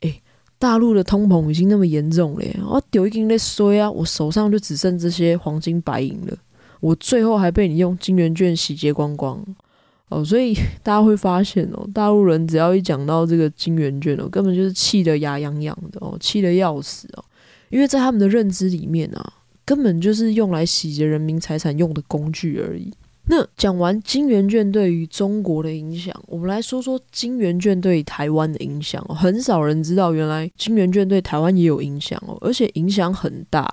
[0.00, 0.22] 诶，
[0.58, 3.90] 大陆的通膨已经那么严重了，我丢一斤在衰啊！
[3.90, 6.36] 我手上就只剩这些黄金白银了，
[6.80, 9.42] 我最后还被你用金圆券洗劫光光。
[10.08, 17.24] 哦，所以 大家会发现哦，大陆人只要一讲到这个金圆券哦，根本就是气得牙痒痒的哦，气得要死哦，
[17.70, 19.32] 因为在他们的认知里面啊，
[19.64, 22.92] 根本就是用来洗劫人民财产用的工具而已。
[23.28, 29.14] 那讲完金圆券对于中国的影响，我们来说说金圆券对台湾的影响哦。
[29.16, 33.68] 很少人知道，原来金圆券对台湾也有影响哦，而且影响很大。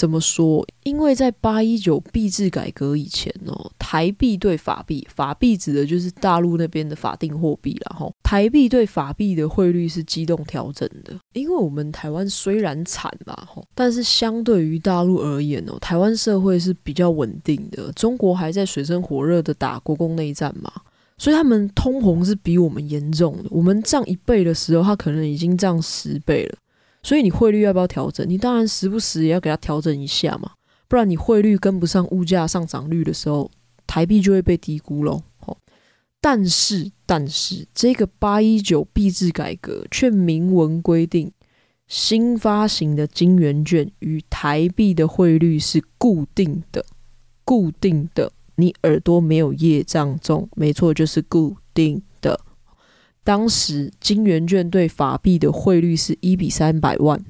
[0.00, 0.66] 怎么说？
[0.84, 7.96] 因为在八一九币制改革以前哦，台币对法币，法币指的就是大陆那边的法定货币啦。
[7.98, 11.14] 吼，台币对法币的汇率是机动调整的。
[11.34, 17.92] 因为我们台湾虽然惨吧，但是相对于大陆而言哦，台湾社会是比较稳定的。
[17.92, 20.72] 中国还在水深火热的打国共内战嘛，
[21.18, 23.50] 所以他们通膨是比我们严重的。
[23.50, 26.56] 我们涨一倍的时候，他可能已经涨十倍了。
[27.02, 28.28] 所以你汇率要不要调整？
[28.28, 30.52] 你当然时不时也要给它调整一下嘛，
[30.88, 33.50] 不然你汇率跟不上物价上涨率的时候，
[33.86, 35.22] 台币就会被低估喽。
[36.22, 41.32] 但是，但是这个八一九币制改革却明文规定，
[41.88, 46.84] 新发行的金圆券与台币的汇率是固定的，
[47.42, 48.30] 固定的。
[48.56, 52.02] 你耳朵没有业障重，没错，就是固定。
[53.24, 57.22] 当时金圆券对法币的汇率是一比三百万，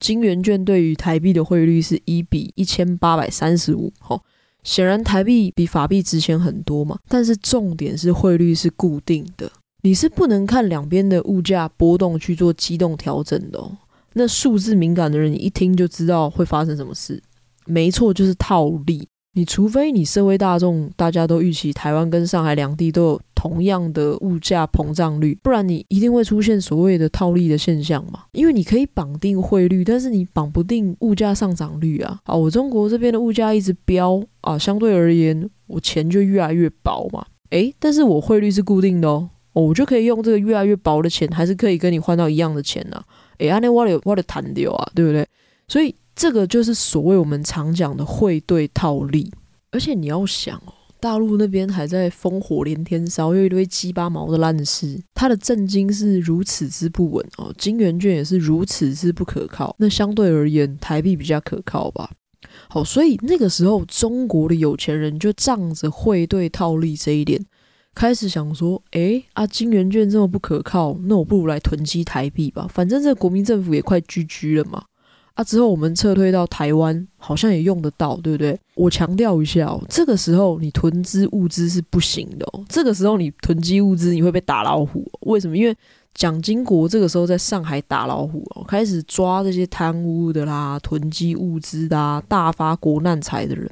[0.00, 3.92] 金圆券对于台币的汇率是一比一千八百三十五。
[3.98, 4.20] 吼。
[4.64, 9.50] 显然台币比法币值钱很多嘛，但是重点是汇率是固定的，
[9.82, 13.74] 你是不能看两边的物价波动去做机动调整的哦。
[14.14, 17.22] 那数字敏感的人，你一听就知道会发生什么事，
[17.64, 19.08] 没错，就是套利。
[19.34, 28.24] 你除非你社会大众大家都预期台湾跟上海两地都有同样的物价膨胀率，不然你一定会出现所谓的套利的现象嘛。
[28.32, 32.18] 因为你可以绑定汇率，但是你绑不定物价上涨率啊。
[32.24, 37.24] 啊，我中国这边的物价一直飙啊，相对而言我钱就越来越薄嘛。
[37.50, 43.00] 诶，但是我汇率是固定的哦，我就可以用这个越来越薄的钱，还是可以跟你换到一样的钱呐。
[43.38, 45.24] 诶，安内我的我的弹掉啊，对不对？
[45.68, 45.94] 所以。
[46.18, 49.32] 这个就是所谓我们常讲的汇兑套利，
[49.70, 59.76] 而且你要想哦，大陆那边还在烽火连天烧，有一堆鸡巴毛的烂事，它的政经是如此之不稳哦，金圆券也是如此之不可靠。
[59.78, 62.10] 那相对而言，台币比较可靠吧？
[62.68, 67.40] 好，所以那个时候中国的有钱人就仗着汇兑套利这一点，
[67.94, 74.82] 开始想说：哎啊，金圆券这么不可靠，那我不如来囤积台币吧，反正这国民政府也快 GG 了嘛。
[75.38, 78.58] 啊，之后我们撤退到台湾，好像也用得到，对不对？
[78.74, 82.64] 我强调一下哦，这个时候你囤积物资是不行的哦。
[82.68, 85.08] 这个时候你囤积物资，你会被打老虎。
[85.20, 85.56] 为什么？
[85.56, 85.72] 因为
[86.12, 93.70] 蒋经国这个时候在上海打老虎哦，开始抓这些贪污的啦、囤积物资的啊、大发国难财的人。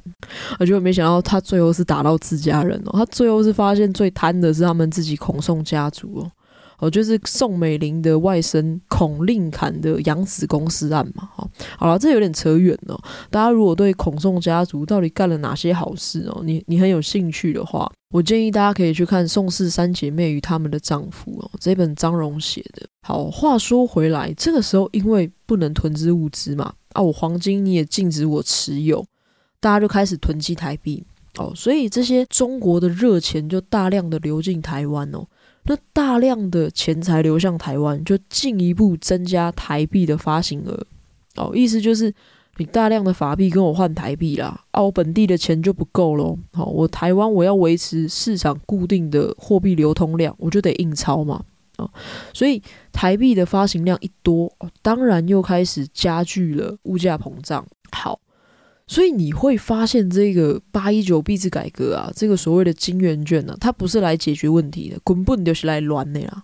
[0.57, 6.31] 而且我没想到他最后是打到自家人哦，他最后是发现最贪的是他们自己孔宋家族哦。
[6.79, 12.99] 哦，就是宋美龄的外甥孔令侃的养子公司案嘛，哈，好了，这有点扯远了。
[13.31, 22.87] 大家如果对孔宋家族到底干了哪些好事哦，你你很有兴趣的话，我建议大家可以去看《宋氏三姐妹与她们的丈夫》哦，这本张荣写的。
[23.01, 29.03] 好，话说回来，这个时候因为不能囤积物资嘛，啊，我黄金你也禁止我持有，
[29.59, 31.03] 大家就开始囤积台币
[31.39, 35.25] 哦，所以这些中国的热钱就大量的流进台湾哦。
[35.67, 40.87] 那大量的钱财流向台湾，就进一步增加台币的发行额。
[41.35, 42.13] 哦，意思就是
[42.57, 46.37] 你大量的法币跟我换台币啦，啊，我本地的钱就不够喽。
[46.53, 51.43] 好，我台湾我要维持市场固定的货币流通量，我就得印钞嘛。
[51.75, 51.87] 啊，
[52.33, 54.51] 所以台币的发行量一多，
[54.81, 57.65] 当然又开始加剧了物价膨胀。
[57.91, 58.19] 好。
[58.87, 66.43] 所以你会发现，这个八一九币制改革啊，这个所谓的金圆券呢、啊，它不是来解决问题的，根本就是来乱的啦。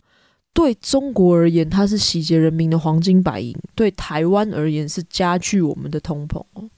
[0.53, 6.69] 对中国而言，它是洗劫人民的黄金白银；对台湾而言，是加剧我们的通膨哦。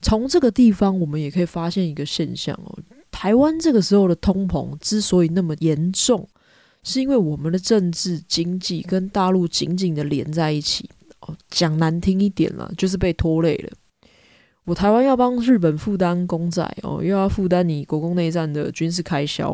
[0.00, 2.78] 从这个地方，我们也可以发现一个现象哦：
[3.10, 6.26] 台湾这个时候的通膨之所以那么严重，
[6.84, 11.36] 是因为我们的政治经济跟大陆紧紧的连在一起哦。
[11.50, 13.72] 讲难听一点了，就是被拖累了。
[14.70, 19.50] 我台湾要帮日本负担公债哦，又要负担你国共内战的军事开销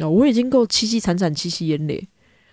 [0.00, 2.04] 哦，我已经够凄凄惨惨、戚戚焉咧，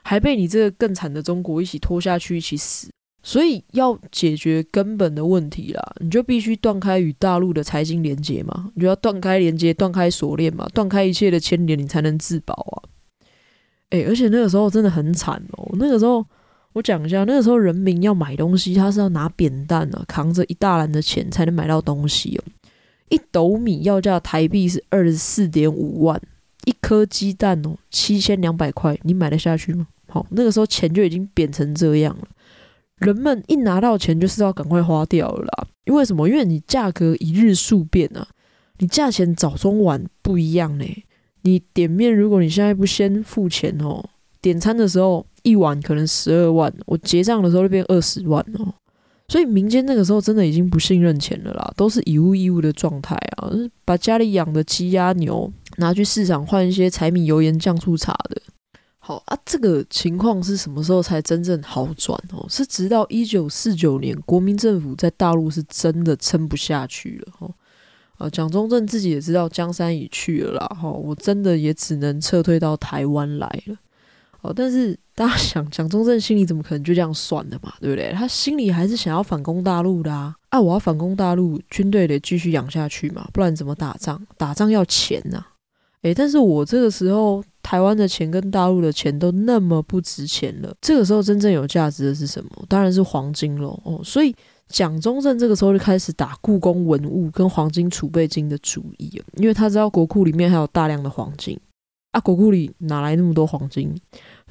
[0.03, 2.89] 还被你这个更惨的中国一起拖下去，一起死。
[3.23, 12.77] 所以要解决根本的问题啦，你就必须断开与大陆的财经连接嘛，你就要断开连接，断开锁链嘛，断开一切的牵连，你才能自保啊。
[13.89, 16.23] 诶，而且那个时候真的很惨哦，那个时候。
[16.73, 22.43] 我讲一下，那个时候人民要买东西，他是要拿扁担啊，扛着一大篮的钱才能买到东西哦。
[23.09, 26.19] 一斗米要价台币是二十四点五万，
[26.65, 29.87] 一颗鸡蛋哦七千两百块，你买得下去吗？
[30.07, 32.27] 好，那个时候钱就已经贬成这样了，
[32.97, 35.67] 人们一拿到钱就是要赶快花掉了啦。
[35.85, 36.27] 因为什么？
[36.27, 38.27] 因为你价格一日数变啊，
[38.79, 40.85] 你价钱早中晚不一样呢。
[41.43, 44.03] 你点面，如果你现在不先付钱哦，
[44.41, 45.23] 点餐的时候。
[45.43, 48.73] 一晚可能十二万，我结账的时候就变二十万哦，
[49.27, 53.51] 所以民间那个时候真的已经不信任钱了啦，都是以物易物的状态啊，
[53.85, 58.41] 把家里养的鸡鸭牛拿去市场换一些柴米油盐酱醋茶的。
[59.05, 62.45] 好啊，这个情况是什么时候才真正好转哦？
[62.47, 67.53] 是直到一九四九年，国民政府在大陆是真的撑不下去了哦。
[68.17, 73.75] 啊，蒋中正自己也知道江山已去了啦，哈，我真的也只能撤退到台湾来了。
[74.39, 77.73] 哦，但是大家想，蒋中正心里怎么可能就这样算的嘛？
[77.79, 78.11] 对不对？
[78.13, 80.35] 他心里还是想要反攻大陆的啊！
[80.49, 84.19] 啊，我要反攻大陆，军队得继续养下去嘛，不然怎么打仗？
[84.37, 85.47] 打仗要钱呐、啊！
[86.01, 92.49] 诶，但是我这个时候台湾的钱跟大陆的钱都那么不值钱了，这个时候真正有价值的是什么？
[92.67, 93.79] 当然是黄金喽。
[93.83, 94.35] 哦，所以
[94.67, 101.57] 蒋中正这个时候就开始打故宫文物跟黄金储备金的主意了，因为他知道国库里面还有大量的黄金
[102.11, 103.95] 啊，国库里哪来那么多黄金？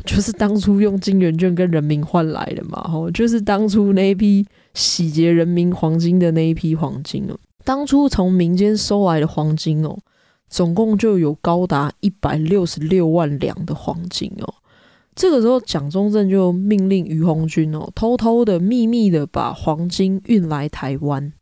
[0.04, 7.38] 就是当初用金圆券跟人民换来的嘛，吼，就是当初那一批洗劫人民黄金的那一批黄金哦。
[7.64, 9.96] 当初从民间收来的黄金哦，
[10.48, 14.54] 总共就有高达一百六十六万两的黄金哦。
[15.14, 21.32] 这个时候，蒋中正就命令于鸿钧哦，偷偷的、秘密的把黄金运来台湾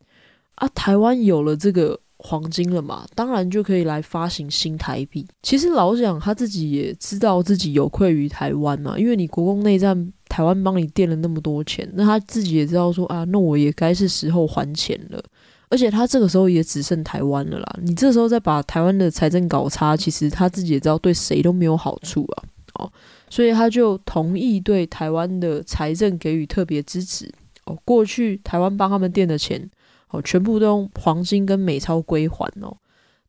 [0.57, 0.69] 啊。
[0.75, 2.01] 台湾有了这个。
[2.23, 5.27] 黄金了嘛，当然就可以来发行新台币。
[5.43, 15.23] 其实老蒋他自己也知道自己有愧于台湾嘛，因为你国共内战，台湾帮你垫了那么多钱，那他自己也知道说啊，那我也该是时候还钱了。
[15.71, 22.45] 而且他这个时候也只剩台湾了啦，你这时候再把台湾的财政搞差，其实他自己也知道对谁都没有好处啊。
[22.75, 22.93] 哦，
[23.31, 27.33] 所以他就同意对台湾的财政给予特别支持。
[27.65, 29.71] 哦，过去台湾帮他们垫的钱。
[30.11, 32.77] 哦，全部都用黄金跟美钞归还哦。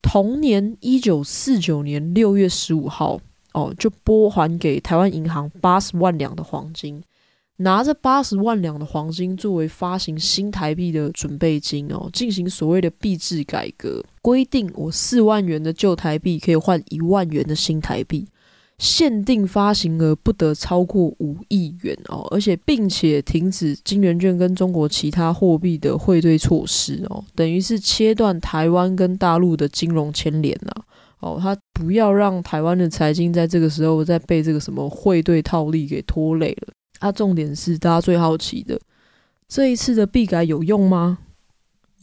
[0.01, 3.19] 同年一九四九年六月十五号，
[3.53, 7.03] 哦，就拨还给台湾银行八十万两的黄金，
[7.57, 18.27] 拿着八十万两的黄金作为发行新台币的准备金哦，进行所谓的币制改革，规定我四万元的旧台币可以换一万元的新台币。
[18.81, 30.71] 限定发行额不得超过五亿元哦，而且并且停止金圆券跟中国其他货币的汇兑措施哦，等于是切断台湾跟大陆的金融牵连呐
[31.19, 36.73] 哦，他不要让台湾的财经在这个时候再被这个什么汇兑套利给拖累了。
[36.97, 38.79] 啊，重点是大家最好奇的，
[39.47, 41.19] 这一次的币改有用吗？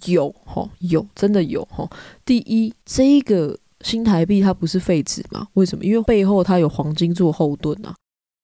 [0.04, 1.90] 有哈，有真的有哈。
[2.24, 3.58] 第一，这个。
[3.82, 5.46] 新台币它不是废纸吗？
[5.54, 5.84] 为什么？
[5.84, 7.94] 因为背后它有黄金做后盾啊，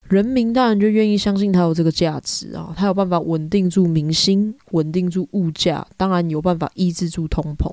[0.09, 7.70] 人民当然就愿意相信它有这个价值啊，它有办法稳定住民心，稳定住物价，当然有办法抑制住通膨。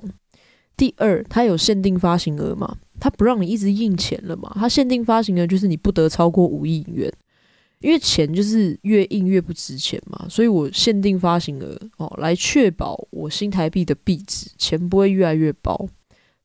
[0.76, 7.12] 第二，它有限定发行额嘛，它不让你一直印钱了嘛，它限定发行额就是你不得超过五亿元，
[7.80, 15.88] 因为钱就是越印越不值钱嘛，所以我限定发行额哦，来确保我新台币的币值钱不会越来越薄。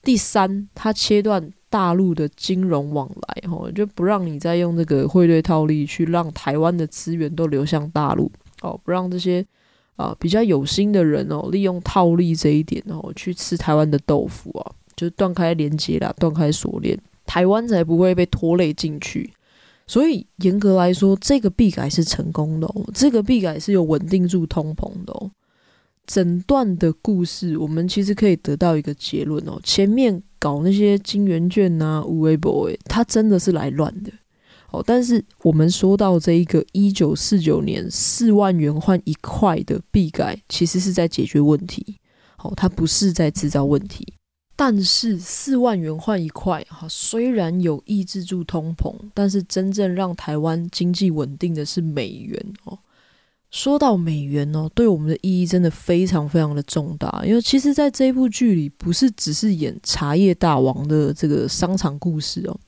[0.07, 8.31] 第三，它切断大陆的金融往来，吼，就不让你再用这个汇兑套利去让台湾的资源都流向大陆，
[8.61, 9.45] 哦，不让这些
[9.97, 19.29] 啊比较有心的人哦利用套利这一点哦去吃台湾的豆腐啊，就断开连接啦，断开锁链，台湾才不会被拖累进去。
[19.87, 25.29] 所以严格来说，这个币改是成功的哦，这个币改是有稳定住通膨的哦。
[26.07, 29.59] 整段的故事，我们其实可以得到一个结论哦。
[29.63, 34.11] 前面搞那些金圆券呐、啊、无为 boy，他真的是来乱的
[34.71, 34.81] 哦。
[34.87, 41.97] 但是我们说到这一个一九四九年四万元换一块的币改，其实是在解决问题，
[42.41, 44.13] 哦，它不是在制造问题。
[44.55, 52.79] 但是四万元换一块，哈，虽然有抑制住通膨，但是真正让台湾经济稳定的是美元哦。
[53.49, 57.23] 说到美元哦，对我们的意义真的非常非常的重大。
[57.25, 62.59] 因为其实，在这部剧里，不是只是演茶叶大王的这个商场故事哦，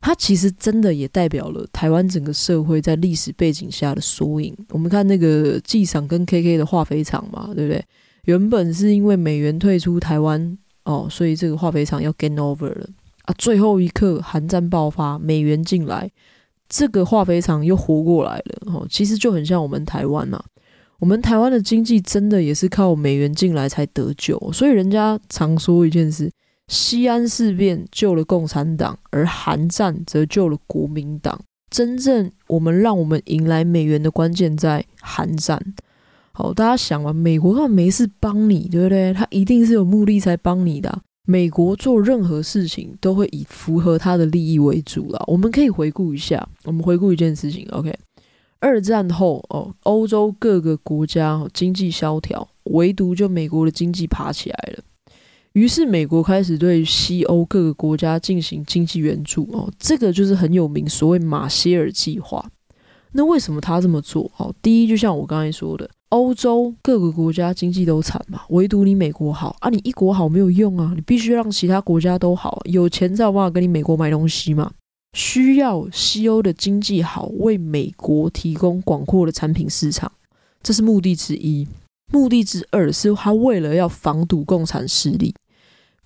[0.00, 4.52] 它其实真的也代表了台湾整个社会在历史背景下的缩影。
[4.70, 7.84] 我们看那个纪赏跟 KK 的化肥厂嘛，对不对？
[8.24, 12.88] 原本是因为美元退出台湾哦，所以这个化肥厂要 gain over 了
[13.22, 13.34] 啊。
[13.38, 16.10] 最后一刻，韩战爆发，美元进来。
[16.68, 20.42] 这个化肥厂又活过来了，哦，其实就很像我们台湾呐。
[20.98, 26.28] 我们台湾的经济真的也是靠美元进来才得救，所以人家常说一件事：
[26.66, 31.40] 西安事变救了共产党，而韩战则救了国民党。
[31.70, 35.62] 真正我们让我们迎来美元的关键在韩战。
[36.32, 39.12] 好，大家想嘛，美国他没事帮你，对不对？
[39.12, 41.00] 他一定是有目的才帮你的。
[41.30, 45.22] 美国做任何事情都会以符合他的利益为主了。
[45.26, 47.68] 我们可以回顾一下，我们回顾一件事情。
[47.70, 47.94] OK，
[48.60, 54.82] 二战后哦，欧洲各个国家经济萧条，唯独就美国的经济爬起来了。
[55.52, 62.50] 于是美国开始对西欧各个国家进行经济援助哦，这个就是很有名，所谓马歇尔计划。
[63.12, 64.32] 那为什么他这么做？
[64.38, 65.90] 哦，第一，就像我刚才说的。
[66.10, 69.68] 欧洲各个国家经济都惨嘛，唯独你美国好啊！
[69.68, 74.72] 你一国好没有用啊，你必须让其他国家都好，有钱才有办法跟你美国买东西嘛。
[75.14, 80.10] 需要西欧的经济好，为美国提供广阔的产品市场，
[80.62, 81.66] 这是目的之一。
[82.10, 85.34] 目的之二是他为了要防堵共产势力。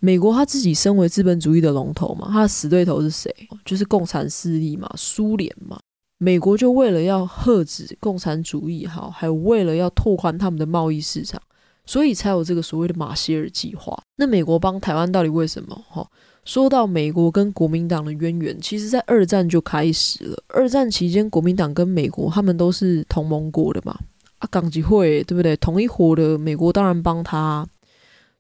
[0.01, 3.33] 美国他自己身为资本主义的龙头嘛，他的死对头是谁？
[3.65, 5.79] 就是共产势力嘛，苏联嘛。
[6.23, 11.43] 美国就为了要遏制共产主义，哈，还有为了要拓宽他们的贸易市场，
[11.85, 14.01] 所以才有这个所谓的马歇尔计划。
[14.15, 15.77] 那美国帮台湾到底为什么？
[15.89, 16.09] 哈，
[16.45, 20.41] 说到美国跟国民党的渊源，其实在二战就开始了。
[20.47, 23.99] 二战期间，国民党跟美国他们都是同盟国的嘛，
[24.39, 25.57] 啊，港籍会对不对？
[25.57, 27.67] 同一伙的，美国当然帮他。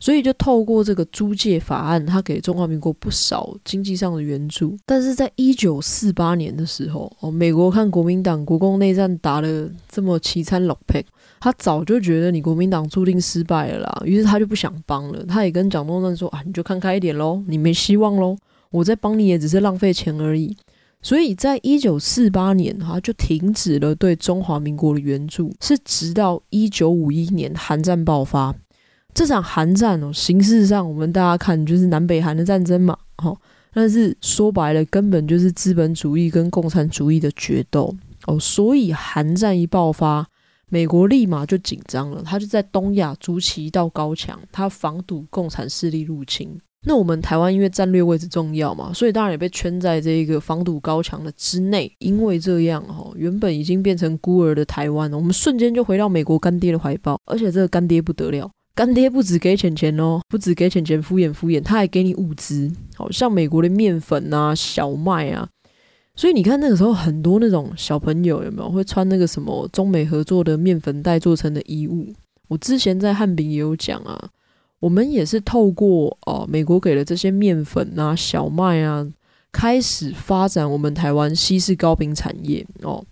[0.02, 4.76] 所以就透过这个租借法案，他给中华民国不少经济上的援助。
[4.84, 11.00] 但是在一九四八年的时候，哦，美国看国民党国共内战打得这么凄惨落魄，
[11.38, 15.24] 他早就觉得你国民党注定失败了啦，于是他就不想帮了。
[15.24, 18.36] 他也跟蒋中正说啊，你就看开一点喽，你没希望喽，
[18.72, 20.56] 我再帮你也只是浪费钱而已。
[21.00, 28.52] 所以在一九四八年，他就停止了对中华民国的援助，是直到一九五一年韩战爆发。
[29.14, 33.36] 这场韩战哦，形式上我们大家看就是南北韩的战争嘛，哦，
[33.74, 37.94] 但是说白了根本就是资本主义跟共产主义的决斗
[38.26, 40.26] 哦，所以韩战一爆发，
[40.70, 46.58] 美国立马就紧张了，他就在东亚筑起一道高墙，他防堵共产势力入侵。
[46.84, 51.88] 那我们台湾因为战略位置重要嘛，所以当然也被圈在这个防堵高墙的之内。
[51.98, 58.50] 因为这样哦，原本已经变成孤儿的台湾，我们瞬间就回到美国干爹的怀抱，而且这个干爹不得了。
[58.74, 65.48] 干爹不止给钱钱哦，不止给钱钱敷衍敷衍，他还给你物资，好像美国的面粉啊、小麦啊。
[66.14, 72.12] 所以你看那个时候很多那种小朋友有没有会穿那个什么中美合作的面粉袋做成的衣物？
[72.48, 74.28] 我之前在汉饼也有讲啊，
[74.80, 79.06] 我们也是透过哦美国给的这些面粉啊、小麦啊，
[79.50, 83.04] 开始发展我们台湾西式糕饼产业哦。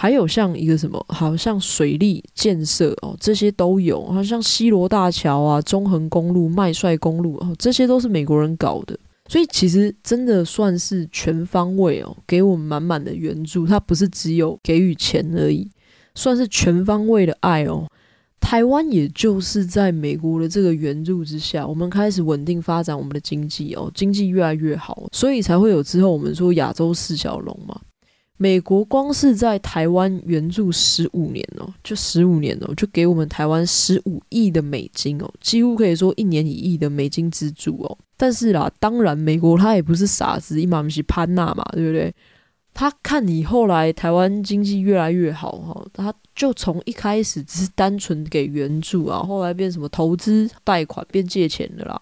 [0.00, 8.98] 还有像一个什么，好像水利建设哦，这些都有，好像西罗大桥啊、中横公路、麦帅公路哦，这些都是美国人搞的。
[9.28, 13.66] 所以其实真的算是全方位哦，给我们满满的援助。
[13.66, 15.70] 它不是只有给予钱而已，
[16.14, 17.86] 算是全方位的爱哦。
[18.40, 27.78] 台湾也就是在美国的这个援助之下，我们开始稳定发展我们的经济哦，经济越来越好，所以才会有之后我们说亚洲四小龙嘛。
[28.42, 37.98] 美国光是在台湾援助十五年哦，就十五年哦，就给我们台湾十五亿的美金哦，几乎可以说一年一亿的美金资助哦。
[38.16, 42.10] 但是啦，当然美国他也不是傻子，一马不是潘娜嘛，对不对？
[42.72, 52.00] 他看你后来台湾经济越来越好哈，他就从一开始只是单纯给援助啊，后来变什么投资、贷款变借钱的啦。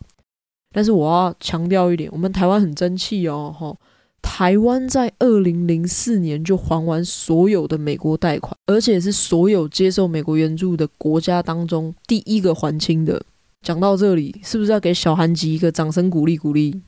[0.73, 3.77] 但是我要强调一点，我们台湾很争气哦，哈。
[4.23, 13.21] 台湾在二零零四年就还完所有的美国贷款，而且是所有接受美国援助的国家当中第一个还清的。
[13.63, 16.81] 讲到这里，是不是要给小韩吉一个掌声鼓励鼓励？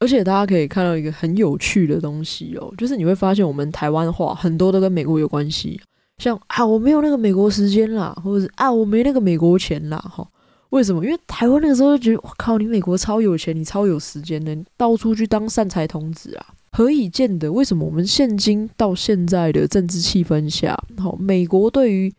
[0.00, 5.80] 而且大家可以看到一个很有趣的东西哦，就是你会发现我们台湾话很多都跟美国有关系，
[6.18, 10.26] 像啊我没有那个美国时间啦，或者是啊我没那个美国钱啦，哈。
[10.72, 11.04] 为什么？
[11.04, 17.52] 因为台湾那个时候就觉得，我靠，你美国超有钱，你超有时间的，你到处去当善财童子啊，何以见得？
[17.52, 22.10] 为什么我们现今到现在的政治气氛下，好，美国对于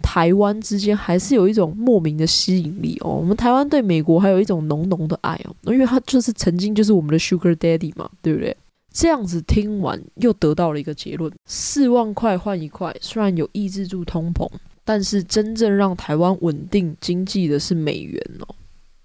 [0.00, 3.10] 台湾之间还是有一种莫名的吸引力哦。
[3.10, 8.56] 我们台湾对美国还有一种浓浓的爱哦，因为他就是曾经就是我们的 Sugar Daddy 嘛，对不对？
[8.92, 14.48] 这样子听完又得到了一个结论：四万块换一块，虽然有抑制住通膨。
[14.86, 18.54] 但是真正让台湾稳定经济的是美元哦。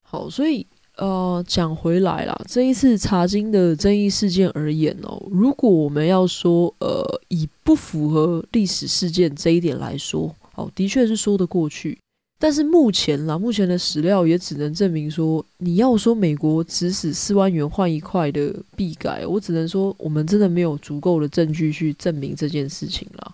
[0.03, 0.65] 好，所以
[0.97, 11.97] 呃讲回来啦，这一次茶金的争议事件而言哦，如果我们要说呃以不符合历史事件这一点来说，哦，的确是说得过去。
[12.37, 23.31] 但是目前啦，目前的史料也只能证明说，你要说美国指使四万元换一块的币改，我只能说我们真的没有足够的证据去证明这件事情啦。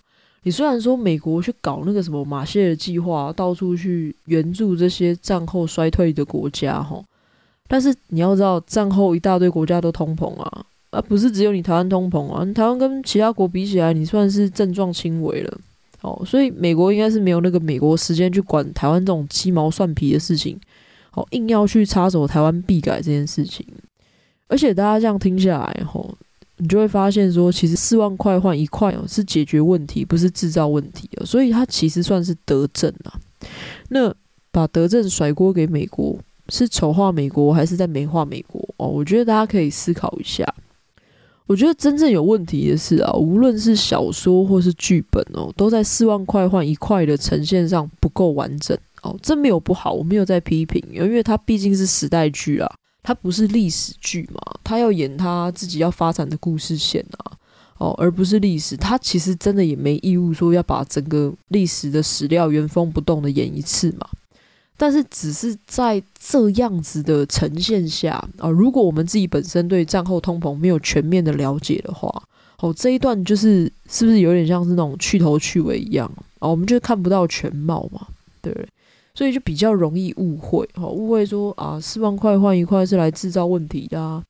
[0.47, 7.03] 你虽然说美国去搞那个什么马歇尔计划，到处去援助这些战后衰退的国家，哈，
[7.67, 12.45] 但是你要知道，战后一大堆国家都通膨啊，而不是只有你台湾通膨啊。
[12.45, 15.57] 你台湾跟其他国比起来，你算是症状轻微了，
[15.99, 20.57] 哦，所以美国应该是没有那个美国时间去管台湾这种鸡毛蒜皮的事情，
[21.13, 23.67] 哦，硬要去插手台湾币改这件事情，
[24.47, 26.15] 而且大家这样听下来，吼。
[26.58, 33.14] 你就会发现说，其实四万块换一块哦，是解决问题，不是制造问题哦，所以它其实算是德政啊。
[33.89, 34.14] 那
[34.51, 36.18] 把德政甩锅给美国，
[36.49, 38.88] 是丑化美国还是在美化美国哦？
[38.88, 40.43] 我觉得大家可以思考一下。
[41.45, 52.70] 我觉得真正有问题的是啊，无论是小说或是剧本哦，都在四万块换一块的呈现上不够完整哦，这没有不好，我没有在批评，因为它毕竟是时代剧啊，
[53.08, 57.32] 它不是历史剧嘛，他要演他自己要发展的故事线啊，
[57.78, 64.05] 哦，而不是历史，他其实真的也没义务说要把整个历史的史料原封不动的演一次嘛。
[64.76, 72.12] 但是只是在这样子的呈现下啊，如果我们自己本身对战后通膨没有全面的了解的话，
[72.60, 76.49] 哦，这一段就是是不是有点像是那种去头去尾一样啊？
[76.49, 78.05] 我们就看不到全貌嘛，
[78.41, 78.68] 对不对？
[79.18, 84.24] 所以就比较容易误会，哦，误会说啊，四万块换一块是来制造问题的啊。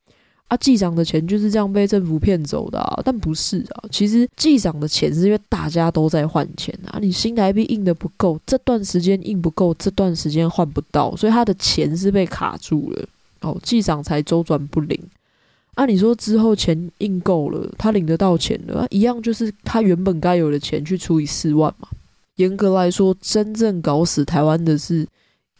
[0.46, 3.84] 啊，记长的钱就是这样被政府骗走的啊，但不是啊。
[3.90, 13.06] 其实记长的钱是因为大家都在换钱啊，你新台币印的不够，这段时间印不够，这段时间换不到，所以他的钱是被卡住了
[13.42, 14.98] 哦，记长才周转不灵。
[15.74, 21.88] 按、啊、你说之后钱印够了，他领得到钱了，啊、一样就是他原本该有的钱去除以四万嘛。
[22.38, 25.06] 严格来说，真正搞死台湾的是。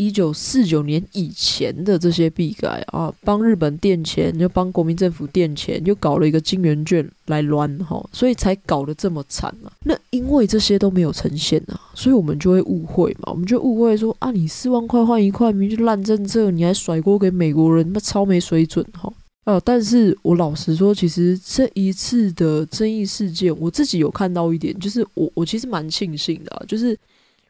[0.00, 9.72] 一九四九年以前的这些币改啊，帮日本垫钱，又帮国民政府垫钱，又搞了一个金圆券来乱哈，所以才搞得这么惨啊。
[9.82, 19.12] 那因为这些都没有呈现啊，所以我们就会误会嘛，我们就误会说啊，你四万块换一块，明就烂政策，你还甩锅给美国人，那超没水准哈。
[19.48, 26.94] 啊，但是我老实说，其实这一次的争议事件，我自己有看到一点，就是我我其实蛮庆幸的，就是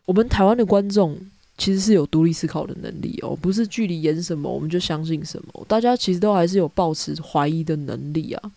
[0.05, 1.19] 我们台湾的观众。
[1.61, 5.67] 其实是有独立思考的能力哦，不是剧里演什么我们就相信什么。
[5.67, 8.53] 大家其实都还是有抱持怀疑的能力啊。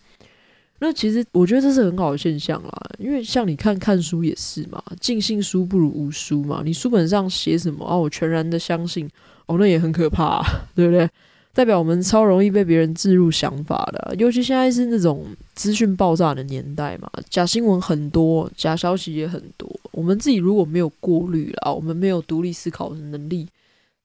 [0.78, 6.62] 那其实我觉得这是很好的现象啦，因为像你看看书也是嘛，尽信书不如无书嘛。
[6.64, 9.10] 你书本上写什么啊，我全然的相信
[9.46, 10.40] 哦，那也很可怕，
[10.76, 11.10] 对不对？
[11.54, 19.70] 代表我们超容易被别人置入想法的，尤其现在是那种资讯爆炸的年代嘛，假新闻很多，假消息也很多。
[19.90, 23.46] 我们自己如果没有过滤了，我们没有独立思考的能力，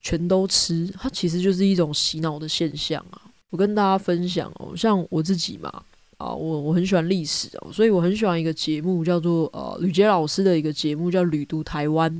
[0.02, 3.22] 全都吃，它其实就是一种洗脑的现象啊。
[3.48, 5.72] 我跟大家分享哦，像我自己嘛，
[6.18, 12.12] 啊，我我很喜欢历史哦，所以我很喜欢一个节目，叫做呃吕杰老师的一个节目，叫《旅读台湾》。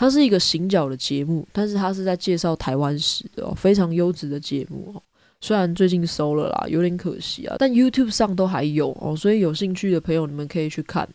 [0.00, 5.02] 它是一个行脚的节目，但是它是在介绍台湾史的哦，非常优质的节目哦。
[5.42, 11.06] 虽然最近收了啦，有点可惜啊，但 YouTube 上都还有哦，所以有兴趣的朋友你们可以去看。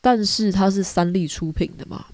[0.00, 2.04] 但是它是三立出品的嘛，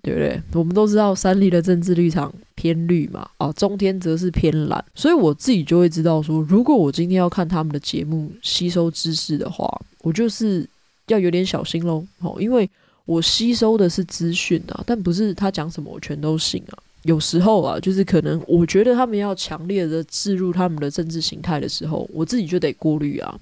[0.00, 0.40] 对不对？
[0.52, 9.68] 我们都知道三立的政治立场偏绿嘛，啊，中天则是偏蓝，所以我自己就会知道说，如果我今天要看他们的节目吸收知识的话，
[10.02, 10.64] 我就是
[11.08, 12.70] 要有点小心喽，哦，因为。
[13.08, 16.76] 我吸收的是资讯啊，但不是他讲什么我全都信啊。
[17.04, 23.40] 有时候啊，就是可能我觉得他们要强烈的置入他们的政治形态的时候，我自己就得过滤啊，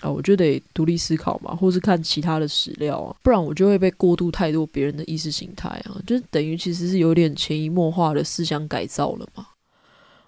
[0.00, 9.46] 啊，我就得独立思考嘛，或是看其他的史料啊，不然我就会被过度太多别人的意识形态啊，就等于其实是有点潜移默化的思想改造了嘛。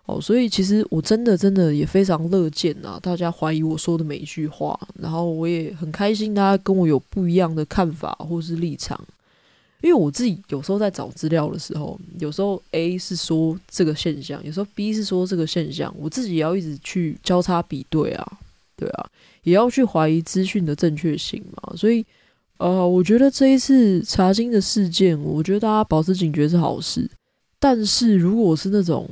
[0.09, 8.99] 哦，所以其实我真的真的也非常乐见啊，大家怀疑我说的每一句话，然后我也很开心大家跟我有不一样的看法或是立场，
[9.83, 18.39] 因为我自己有时候在找资料的时候，有时候 A 是说这个现象，有时候 B 是说这个现象，我自己也要一直去交叉比对啊，
[18.77, 19.11] 对啊，
[19.43, 22.03] 也要去怀疑资讯的正确性嘛，所以
[22.57, 27.11] 呃，我觉得这一次查经的事件，我觉得大家保持警觉是好事，
[27.61, 29.07] 但是如果是那种。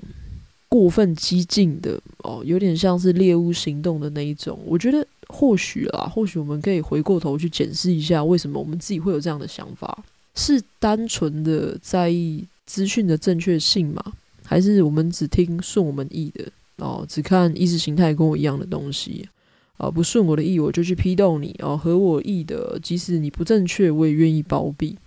[0.68, 4.58] 过分激进的哦，有点像是猎巫行动的那一种。
[4.66, 10.04] 我觉得或许啦，或许我们可以回过头去检视一下，为什么我们自己会有这样的想法？
[10.34, 14.02] 是单纯的在意资讯的正确性吗？
[14.44, 16.44] 还是我们只听顺我们意的
[16.76, 17.04] 哦？
[17.08, 19.26] 只看意识形态跟我一样的东西
[19.76, 19.90] 啊？
[19.90, 21.76] 不顺我的意，我就去批斗你哦。
[21.76, 24.98] 合我意的，即使你不正确，我也愿意包庇。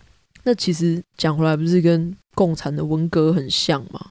[0.43, 4.07] 那其实讲回来，不是跟共产的文革很像吗？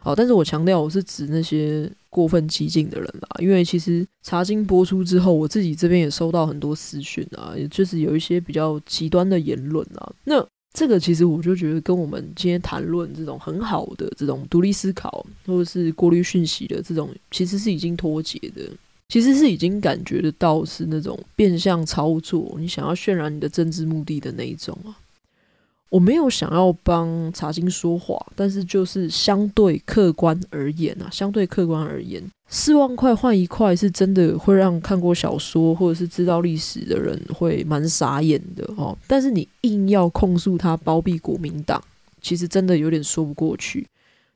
[0.00, 10.12] 好，但是我强调，我是指那些过分激进的人啦，因为其实查经播出之后，我自己这边也收到很多私讯啊，也就是有一些比较极端的言论啊。
[10.24, 18.62] 那这个其实我就觉得跟我们今天谈论这种很好的这种独立思考或者是过滤讯息的这种，其实是已经脱节的，
[19.08, 24.94] 其实是已经感觉得到是那种变相操作，你想要渲染你的政治目的的那一种啊。
[25.90, 38.94] 我没有想要帮查经说话，但是就是相对客观而言啊，相对客观而言，四万块换一块是真的会让看过小说或者是知道历史的人会蛮傻眼的哦。
[39.06, 41.82] 但是你硬要控诉他包庇国民党，
[42.20, 43.86] 其实真的有点说不过去。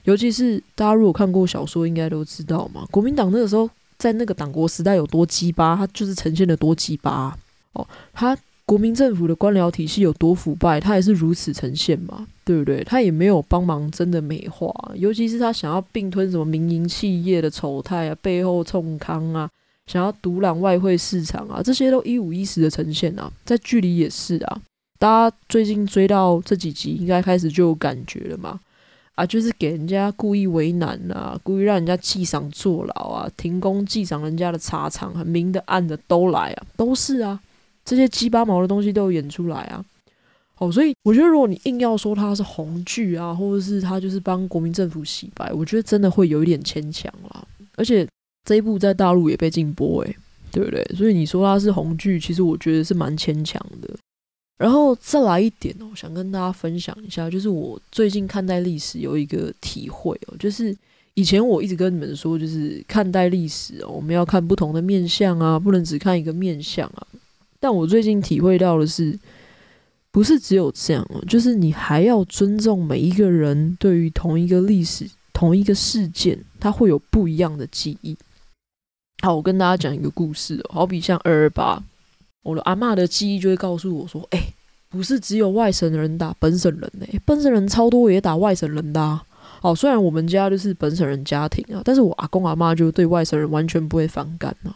[0.04, 7.36] 尤其是大家如果看过小说，应该都知道嘛，国民党那个时候在那个党国时代有多鸡巴，他就是呈现的多鸡巴
[7.74, 8.34] 哦，他。
[8.72, 12.82] 国民政府的官僚体系有多腐败，他也是如此呈现嘛，对不对？
[12.84, 19.46] 他也没有帮忙真的美化，尤其是他想要并吞什么民营企业的丑态啊，背后冲康啊，
[19.84, 24.62] 想要独揽外汇市场啊，这些都一五一十的呈现啊，在剧里也是啊。
[24.98, 28.58] 大家最近追到这几集，应该开始就有感觉了嘛？
[29.16, 37.38] 啊，就是给人家故意为难啊，故意让人家记赏坐牢啊，停工记赏人家的茶厂，明的暗的都来啊，都是啊。
[37.84, 39.84] 这些鸡巴毛的东西都有演出来啊！
[40.58, 47.44] 哦，所以我觉得，如果你硬要说它是红剧啊，或者是他就是帮国民政府洗白，我觉得真的会有一点牵强啦。
[47.74, 48.06] 而且
[48.44, 50.16] 这一部在大陆也被禁播，诶，
[50.52, 50.84] 对不对？
[50.96, 53.90] 所以你说它是红剧，其实我觉得是蛮牵强的。
[54.58, 60.76] 然后再来一点哦，想跟大家分享一下，就是我最近看待历史有一个体会哦，就是
[61.14, 67.06] 以前我一直跟你们说，就是看待历史哦，我们要看不同的面相啊，不能只看一个面相啊。
[67.62, 69.16] 但我最近体会到的是，
[70.10, 78.16] 不是只有这样哦，就是你还要尊重每一个人对于同一个历史、同一个事件，他会有不一样的记忆。
[79.22, 81.80] 好，我跟大家讲一个故事哦，好比像二二八，
[82.42, 84.52] 我的阿嬷的记忆就会告诉我说：“哎，
[84.88, 89.22] 不是只有外省人打本省人呢，本省人超多也打外省人的啊。”
[89.62, 94.74] 好，虽然我们家就是本省人家庭啊，但是我阿公阿嬷就对外省人完全不会反感啊。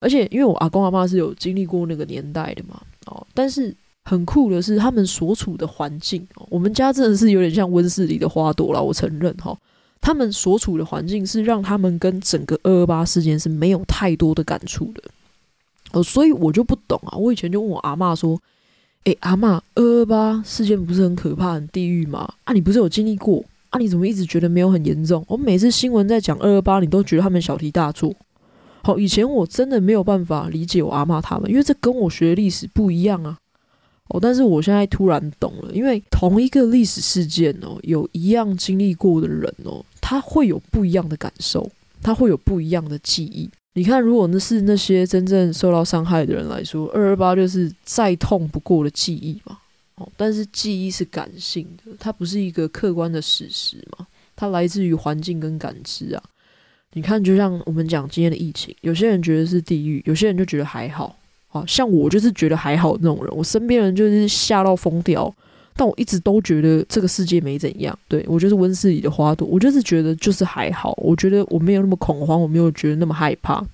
[0.00, 3.74] 而且，因为我阿公阿妈是有经历过那个年代的嘛，哦，但是
[4.04, 9.56] 很酷的是，他们所处的环境，哦，我们家真的是有点像温室里的花朵啦，我承认哈，
[10.00, 15.02] 他们所处的环境是让他们跟整个二二八事件是没有太多的感触的，
[15.92, 18.40] 哦，所以我就不懂啊，我以前就问我阿妈说，
[19.04, 22.32] 诶，阿妈，二二八事件不是很可怕、很地狱吗？
[22.44, 23.44] 啊，你不是有经历过？
[23.68, 25.22] 啊，你怎么一直觉得没有很严重？
[25.28, 28.14] 我每次新闻在讲二二八，你都觉得他们小题大做。
[28.82, 33.38] 好，以前我真的没有办法理解我阿嬷他们，因为这跟我学历史不一样啊。
[34.08, 41.70] 哦，但是我现在突然懂了，因为同一个历史事件哦，有一样经历过的人哦，他会有不一样的感受，
[42.02, 43.48] 他会有不一样的记忆。
[43.74, 49.56] 你看，如果那是那些真正受到伤害的人来说，二二八就是再痛不过的记忆嘛。
[49.94, 54.04] 哦，但是记忆是感性的，它不是一个客观的事实嘛，
[54.34, 56.22] 它来自于环境跟感知啊。
[56.92, 61.16] 你看，就像我们讲今天的疫情，有些人觉得是地狱，有些人就觉得还好。
[61.52, 65.32] 好像我就是觉得还好那种人，我身边人就是吓到疯掉，
[65.74, 67.96] 但我一直都觉得这个世界没怎样。
[68.06, 73.64] 对，我就是温室里的花朵，我就是觉得就是还好，我觉得我没有那么恐慌，我没有觉得那么害怕。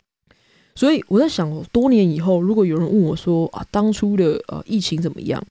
[0.74, 5.42] 所以我在想，多年以后，如果有人问我说啊，当初的呃疫情怎么样？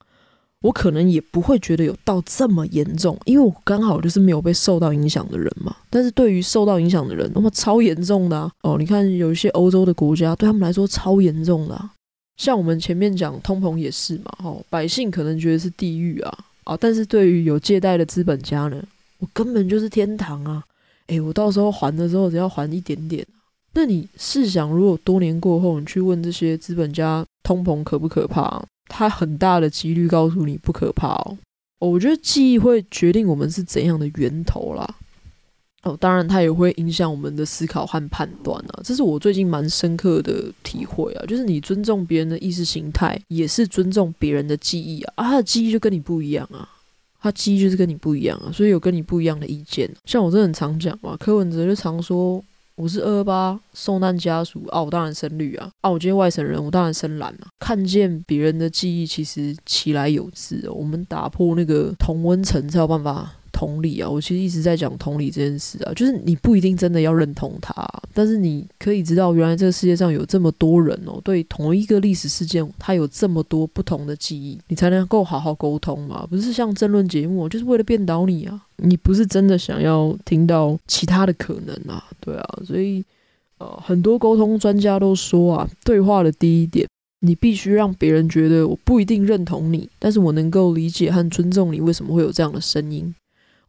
[0.66, 5.76] 我可能也不会觉得有到这么严重，因为我刚好就是没有被受到影响的人嘛。
[5.92, 11.90] 但是对于受到影响的人，那么超严重的啊，哦，你看有一些欧洲的国家，对他们来说超严重的。
[12.38, 18.84] 像我们前面讲通膨也是嘛，哦，百姓可能觉得是地狱啊，啊，但是对于有借贷的资本家呢，
[19.20, 20.64] 我根本就是天堂啊。
[21.08, 23.24] 诶，我到时候还的时候只要还一点点。
[23.74, 28.66] 那你试想，如果多年过后，你去问这些资本家，通膨可不可怕？
[28.88, 31.38] 他很大的几率告诉你不可怕哦。
[31.80, 34.96] 哦，我觉得记忆会决定我们是怎样的源头啦。
[35.84, 38.82] 哦，当然它也会影响我们的思考和判断啊。
[38.84, 41.26] 这是我最近蛮深刻的体会啊。
[41.28, 45.14] 就是你尊重别人的意识形态，也是尊重别人的记忆啊。
[45.18, 46.68] 啊，他的记忆就跟你不一样啊，
[47.22, 49.88] 他记忆就是跟你不一样啊，所以有跟你不一样的意见。
[50.06, 52.44] 像我真的很常讲嘛，柯文哲就常说。
[52.76, 57.48] 我是二二八受难家属啊，我当然深绿啊，啊，我今天外省人，我当然深蓝啊。
[57.60, 60.74] 看见别人的记忆，其实起来有字哦。
[60.74, 63.32] 我们打破那个同温层才有办法。
[63.56, 67.74] 同理啊，我其实一直在讲同理这件事啊，就是你不一定真的要认同他，
[68.14, 76.28] 但是你可以知道，原来这个世界上有这么多人哦，对同一个历史事件，他有这么多不同的记忆，你才能够好好沟通嘛。
[76.30, 83.02] 不是像争论节目，就是为了辩倒你啊，你不是真的想要听到其他的可能啊，对啊，所以
[83.60, 86.86] 呃，很多沟通专家都说啊，对话的第一点，
[87.22, 93.16] 你必须让别人觉得我不一定认同你，但是我能够理解和尊重你为什么会有这样的声音。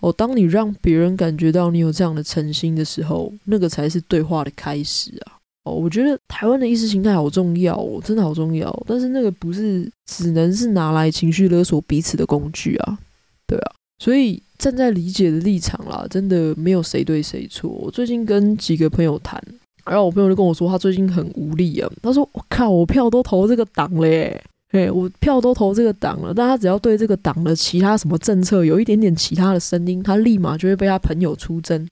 [0.01, 5.39] 哦，当你让别人感觉到你有这样的诚心的时候，那个才是对话的开始啊！
[5.65, 8.71] 哦，我觉得台湾的意识形态好重要哦，真的好重要。
[8.87, 12.99] 但是那个不是只能是拿来情绪勒索彼此的工具啊，
[13.47, 13.73] 对啊。
[13.99, 17.71] 所以站在理解的立场啦，真的没有谁对谁错。
[17.71, 19.43] 我最近跟几个朋友谈，
[19.87, 21.91] 然后我朋友就跟我说，他最近很无力啊。
[22.03, 24.41] 他说：“我靠，我票都投这个党嘞。”
[24.71, 31.89] 对，我票都投这个党了，但他只要对这个党的其他什么政策有一点点其他的声音，他立马就会被他朋友出征。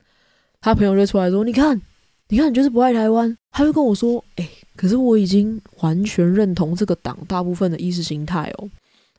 [0.60, 1.80] 他朋友就出来说：“你看，
[2.28, 3.36] 你看你就是不爱台湾。
[3.52, 8.68] 他就跟我说，哎、可是我已经完全认同这个党大部分的意识形态哦，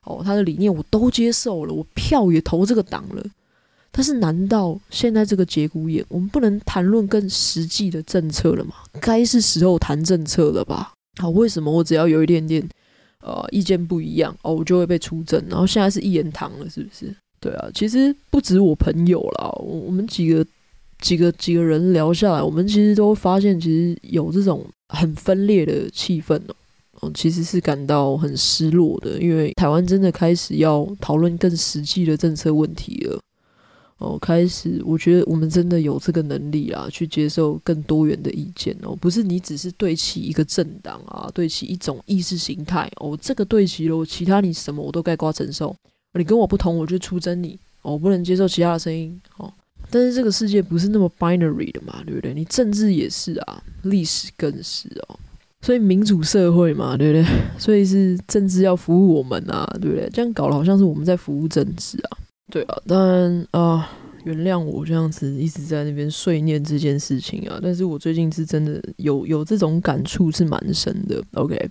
[0.04, 3.24] 哦，他的理念我都接受了，我票也投这个党了。
[3.92, 8.74] 但是，难道现在这个节骨眼，我们不能谈论更实际的政策了吗？
[9.00, 10.92] 该是时候谈政策了吧？
[11.18, 12.68] 好，为什么我只要有一点点
[13.26, 15.44] 呃意见不一样哦，我就会被出征？
[15.50, 17.14] 然后现在是一言堂了，是不是？
[17.42, 20.46] 对啊，其实不止我朋友啦，我我们几个
[21.00, 27.12] 几个几个人聊下来，我们其实都发现，其实有这种很分裂的气氛哦。
[27.14, 33.20] 其实是感到很失落的，因为台湾真的开始要讨论更实际的政策问题了。
[33.98, 45.74] 哦，开始，我觉得我们真的有这个能力啊，去接受更多元的意见哦，不是你只是对齐一个政党啊，对齐一种意识形态哦，这个对齐了，其他你什么我都概括承受，
[46.14, 49.52] 你跟我不同，我就出征你哦，我不能接受其他的声音哦。
[49.90, 52.34] 但是这个世界不是那么 binary 的嘛，对不对？
[52.34, 55.18] 你政治也是啊，历史更是哦，
[55.62, 57.26] 所以民主社会嘛，对不对？
[57.58, 60.10] 所以是政治要服务我们啊，对不对？
[60.12, 62.18] 这样搞得好像是我们在服务政治啊。
[62.52, 63.90] 对啊，当然啊，
[64.24, 67.60] 原谅我这样子一直在那边碎念这件事情啊。
[67.62, 71.22] 但是我最近是真的有有这种感触，是蛮深的。
[71.34, 71.70] OK，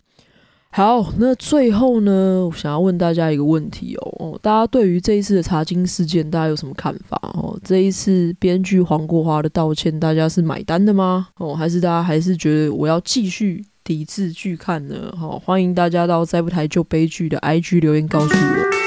[0.71, 7.17] 好，那最后呢，我想要问大家一个问题哦，哦，大家对于这一次的查金事件，大家有什么看法？
[7.35, 11.29] 哦，这一次编剧黄国华的道歉，大家是买单的吗？
[11.39, 15.15] 哦，还是大家还是觉得我要继续抵制拒看呢？
[15.17, 18.84] 好，欢迎大家到再不台就悲剧的 IG 留言告诉我。